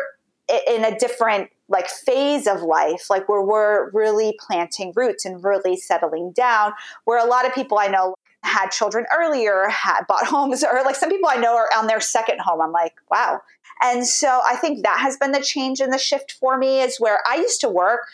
in 0.68 0.86
a 0.86 0.98
different 0.98 1.50
like 1.70 1.90
phase 1.90 2.48
of 2.48 2.62
life, 2.62 3.10
like 3.10 3.28
where 3.28 3.42
we're 3.42 3.90
really 3.92 4.38
planting 4.40 4.94
roots 4.96 5.26
and 5.26 5.44
really 5.44 5.76
settling 5.76 6.32
down, 6.32 6.72
where 7.04 7.24
a 7.24 7.28
lot 7.28 7.46
of 7.46 7.54
people 7.54 7.78
I 7.78 7.88
know 7.88 8.16
had 8.44 8.70
children 8.70 9.06
earlier, 9.16 9.68
had 9.68 10.08
bought 10.08 10.26
homes, 10.28 10.64
or 10.64 10.82
like 10.84 10.96
some 10.96 11.10
people 11.10 11.30
I 11.30 11.36
know 11.36 11.56
are 11.56 11.70
on 11.78 11.88
their 11.88 12.00
second 12.00 12.40
home. 12.40 12.62
I'm 12.62 12.72
like, 12.72 12.94
wow. 13.12 13.42
And 13.84 14.08
so 14.08 14.42
I 14.46 14.56
think 14.56 14.84
that 14.84 15.00
has 15.00 15.18
been 15.18 15.32
the 15.32 15.42
change 15.42 15.80
and 15.82 15.94
the 15.94 16.00
shift 16.00 16.32
for 16.32 16.58
me 16.58 16.82
is 16.82 17.00
where 17.00 17.20
I 17.28 17.36
used 17.36 17.62
to 17.62 17.70
work 17.70 18.08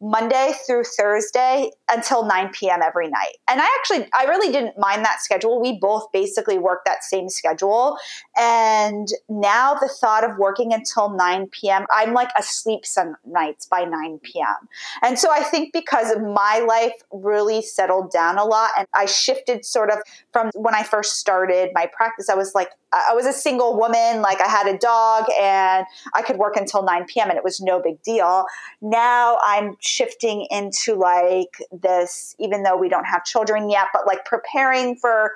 Monday 0.00 0.52
through 0.66 0.84
Thursday 0.84 1.70
until 1.90 2.26
9 2.26 2.50
p.m. 2.52 2.82
every 2.82 3.08
night. 3.08 3.36
And 3.48 3.60
I 3.60 3.66
actually, 3.78 4.08
I 4.14 4.24
really 4.24 4.52
didn't 4.52 4.78
mind 4.78 5.04
that 5.04 5.22
schedule. 5.22 5.60
We 5.60 5.78
both 5.78 6.12
basically 6.12 6.58
worked 6.58 6.84
that 6.84 7.02
same 7.02 7.30
schedule. 7.30 7.96
And 8.36 9.08
now 9.28 9.74
the 9.74 9.88
thought 9.88 10.28
of 10.28 10.36
working 10.36 10.74
until 10.74 11.10
9 11.10 11.48
p.m., 11.48 11.86
I'm 11.90 12.12
like 12.12 12.28
asleep 12.38 12.84
some 12.84 13.16
nights 13.24 13.66
by 13.66 13.84
9 13.84 14.20
p.m. 14.22 14.68
And 15.02 15.18
so 15.18 15.30
I 15.32 15.42
think 15.42 15.72
because 15.72 16.14
my 16.18 16.64
life 16.66 16.94
really 17.10 17.62
settled 17.62 18.10
down 18.10 18.36
a 18.36 18.44
lot 18.44 18.70
and 18.76 18.86
I 18.94 19.06
shifted 19.06 19.64
sort 19.64 19.90
of 19.90 19.98
from 20.32 20.50
when 20.54 20.74
I 20.74 20.82
first 20.82 21.14
started 21.14 21.70
my 21.74 21.86
practice, 21.86 22.28
I 22.28 22.34
was 22.34 22.54
like, 22.54 22.68
I 23.10 23.14
was 23.14 23.26
a 23.26 23.32
single 23.32 23.76
woman, 23.76 24.22
like 24.22 24.40
I 24.40 24.48
had 24.48 24.66
a 24.66 24.78
dog 24.78 25.24
and 25.40 25.86
I 26.14 26.22
could 26.22 26.36
work 26.36 26.56
until 26.56 26.82
9 26.82 27.06
p.m. 27.06 27.28
and 27.28 27.38
it 27.38 27.44
was 27.44 27.60
no 27.60 27.80
big 27.80 28.02
deal. 28.02 28.44
Now 28.80 29.38
I'm 29.42 29.76
shifting 29.80 30.46
into 30.50 30.94
like 30.94 31.56
this, 31.72 32.34
even 32.38 32.62
though 32.62 32.76
we 32.76 32.88
don't 32.88 33.06
have 33.06 33.24
children 33.24 33.70
yet, 33.70 33.88
but 33.92 34.06
like 34.06 34.24
preparing 34.24 34.96
for 34.96 35.32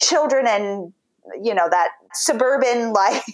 children 0.00 0.46
and 0.46 0.92
you 1.42 1.54
know 1.54 1.68
that 1.70 1.90
suburban 2.12 2.92
life 2.92 3.24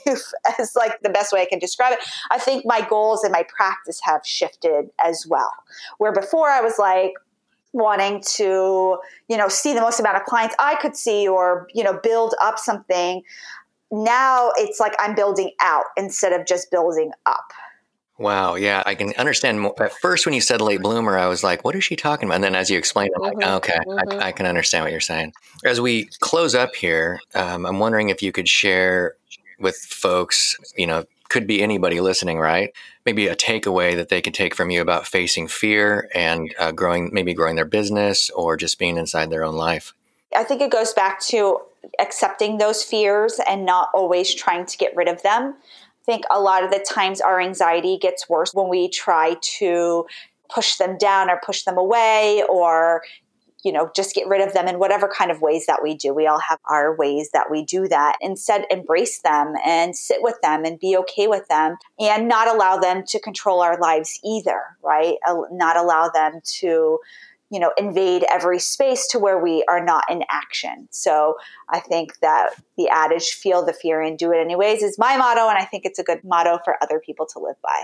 as 0.58 0.74
like 0.76 1.00
the 1.02 1.08
best 1.08 1.32
way 1.32 1.42
i 1.42 1.46
can 1.46 1.58
describe 1.58 1.92
it 1.92 1.98
i 2.30 2.38
think 2.38 2.64
my 2.64 2.86
goals 2.88 3.24
and 3.24 3.32
my 3.32 3.44
practice 3.54 4.00
have 4.02 4.20
shifted 4.24 4.90
as 5.04 5.26
well 5.28 5.52
where 5.98 6.12
before 6.12 6.48
i 6.48 6.60
was 6.60 6.78
like 6.78 7.12
wanting 7.72 8.20
to 8.22 8.98
you 9.28 9.36
know 9.36 9.48
see 9.48 9.72
the 9.74 9.80
most 9.80 10.00
amount 10.00 10.16
of 10.16 10.24
clients 10.24 10.54
i 10.58 10.74
could 10.76 10.96
see 10.96 11.28
or 11.28 11.68
you 11.72 11.84
know 11.84 11.98
build 12.02 12.34
up 12.42 12.58
something 12.58 13.22
now 13.90 14.52
it's 14.56 14.80
like 14.80 14.94
I'm 14.98 15.14
building 15.14 15.52
out 15.60 15.84
instead 15.96 16.32
of 16.32 16.46
just 16.46 16.70
building 16.70 17.12
up. 17.26 17.52
Wow. 18.18 18.54
Yeah, 18.54 18.82
I 18.84 18.94
can 18.94 19.14
understand. 19.16 19.62
More. 19.62 19.74
At 19.82 19.92
first, 19.92 20.26
when 20.26 20.34
you 20.34 20.42
said 20.42 20.60
late 20.60 20.82
bloomer, 20.82 21.16
I 21.16 21.26
was 21.26 21.42
like, 21.42 21.64
what 21.64 21.74
is 21.74 21.84
she 21.84 21.96
talking 21.96 22.28
about? 22.28 22.34
And 22.34 22.44
then 22.44 22.54
as 22.54 22.68
you 22.68 22.76
explained, 22.76 23.12
I'm 23.16 23.22
mm-hmm, 23.22 23.40
like, 23.40 23.50
okay, 23.64 23.78
mm-hmm. 23.86 24.20
I, 24.20 24.26
I, 24.26 24.32
can 24.32 24.44
understand 24.44 24.84
what 24.84 24.92
you're 24.92 25.00
saying. 25.00 25.32
As 25.64 25.80
we 25.80 26.04
close 26.20 26.54
up 26.54 26.74
here, 26.74 27.18
um, 27.34 27.64
I'm 27.64 27.78
wondering 27.78 28.10
if 28.10 28.22
you 28.22 28.30
could 28.30 28.46
share 28.46 29.14
with 29.58 29.76
folks, 29.76 30.54
you 30.76 30.86
know, 30.86 31.06
could 31.30 31.46
be 31.46 31.62
anybody 31.62 32.00
listening, 32.00 32.38
right? 32.38 32.74
Maybe 33.06 33.26
a 33.26 33.36
takeaway 33.36 33.96
that 33.96 34.10
they 34.10 34.20
could 34.20 34.34
take 34.34 34.54
from 34.54 34.68
you 34.68 34.82
about 34.82 35.06
facing 35.06 35.48
fear 35.48 36.10
and 36.14 36.54
uh, 36.58 36.72
growing, 36.72 37.08
maybe 37.14 37.32
growing 37.32 37.56
their 37.56 37.64
business 37.64 38.28
or 38.30 38.58
just 38.58 38.78
being 38.78 38.98
inside 38.98 39.30
their 39.30 39.44
own 39.44 39.56
life. 39.56 39.94
I 40.36 40.44
think 40.44 40.60
it 40.60 40.70
goes 40.70 40.92
back 40.92 41.20
to 41.28 41.60
accepting 41.98 42.58
those 42.58 42.82
fears 42.82 43.40
and 43.46 43.64
not 43.64 43.88
always 43.94 44.34
trying 44.34 44.66
to 44.66 44.76
get 44.76 44.94
rid 44.96 45.08
of 45.08 45.22
them. 45.22 45.54
I 45.56 46.04
think 46.04 46.24
a 46.30 46.40
lot 46.40 46.64
of 46.64 46.70
the 46.70 46.84
times 46.88 47.20
our 47.20 47.40
anxiety 47.40 47.98
gets 47.98 48.28
worse 48.28 48.52
when 48.54 48.68
we 48.68 48.88
try 48.88 49.36
to 49.58 50.06
push 50.48 50.76
them 50.76 50.98
down 50.98 51.30
or 51.30 51.40
push 51.44 51.62
them 51.62 51.78
away 51.78 52.42
or 52.50 53.02
you 53.62 53.70
know 53.70 53.90
just 53.94 54.14
get 54.14 54.26
rid 54.26 54.40
of 54.40 54.54
them 54.54 54.66
in 54.66 54.78
whatever 54.78 55.06
kind 55.06 55.30
of 55.30 55.42
ways 55.42 55.66
that 55.66 55.80
we 55.82 55.94
do. 55.94 56.14
We 56.14 56.26
all 56.26 56.40
have 56.40 56.58
our 56.68 56.96
ways 56.96 57.30
that 57.32 57.50
we 57.50 57.64
do 57.64 57.86
that. 57.88 58.16
Instead 58.20 58.64
embrace 58.70 59.20
them 59.20 59.54
and 59.64 59.94
sit 59.94 60.22
with 60.22 60.40
them 60.42 60.64
and 60.64 60.80
be 60.80 60.96
okay 60.96 61.28
with 61.28 61.46
them 61.48 61.76
and 61.98 62.26
not 62.26 62.48
allow 62.48 62.78
them 62.78 63.04
to 63.08 63.20
control 63.20 63.60
our 63.60 63.78
lives 63.78 64.18
either 64.24 64.60
right? 64.82 65.16
Not 65.50 65.76
allow 65.76 66.08
them 66.08 66.40
to 66.60 66.98
you 67.50 67.60
know 67.60 67.72
invade 67.76 68.24
every 68.30 68.58
space 68.58 69.06
to 69.08 69.18
where 69.18 69.42
we 69.42 69.64
are 69.68 69.84
not 69.84 70.04
in 70.08 70.24
action. 70.30 70.88
So 70.90 71.34
i 71.68 71.80
think 71.80 72.18
that 72.20 72.50
the 72.76 72.88
adage 72.88 73.30
feel 73.30 73.64
the 73.64 73.72
fear 73.72 74.00
and 74.00 74.18
do 74.18 74.32
it 74.32 74.38
anyways 74.38 74.82
is 74.82 74.98
my 74.98 75.16
motto 75.16 75.48
and 75.48 75.58
i 75.58 75.64
think 75.64 75.84
it's 75.84 75.98
a 75.98 76.04
good 76.04 76.22
motto 76.24 76.58
for 76.64 76.76
other 76.82 77.00
people 77.00 77.26
to 77.26 77.38
live 77.38 77.56
by. 77.62 77.82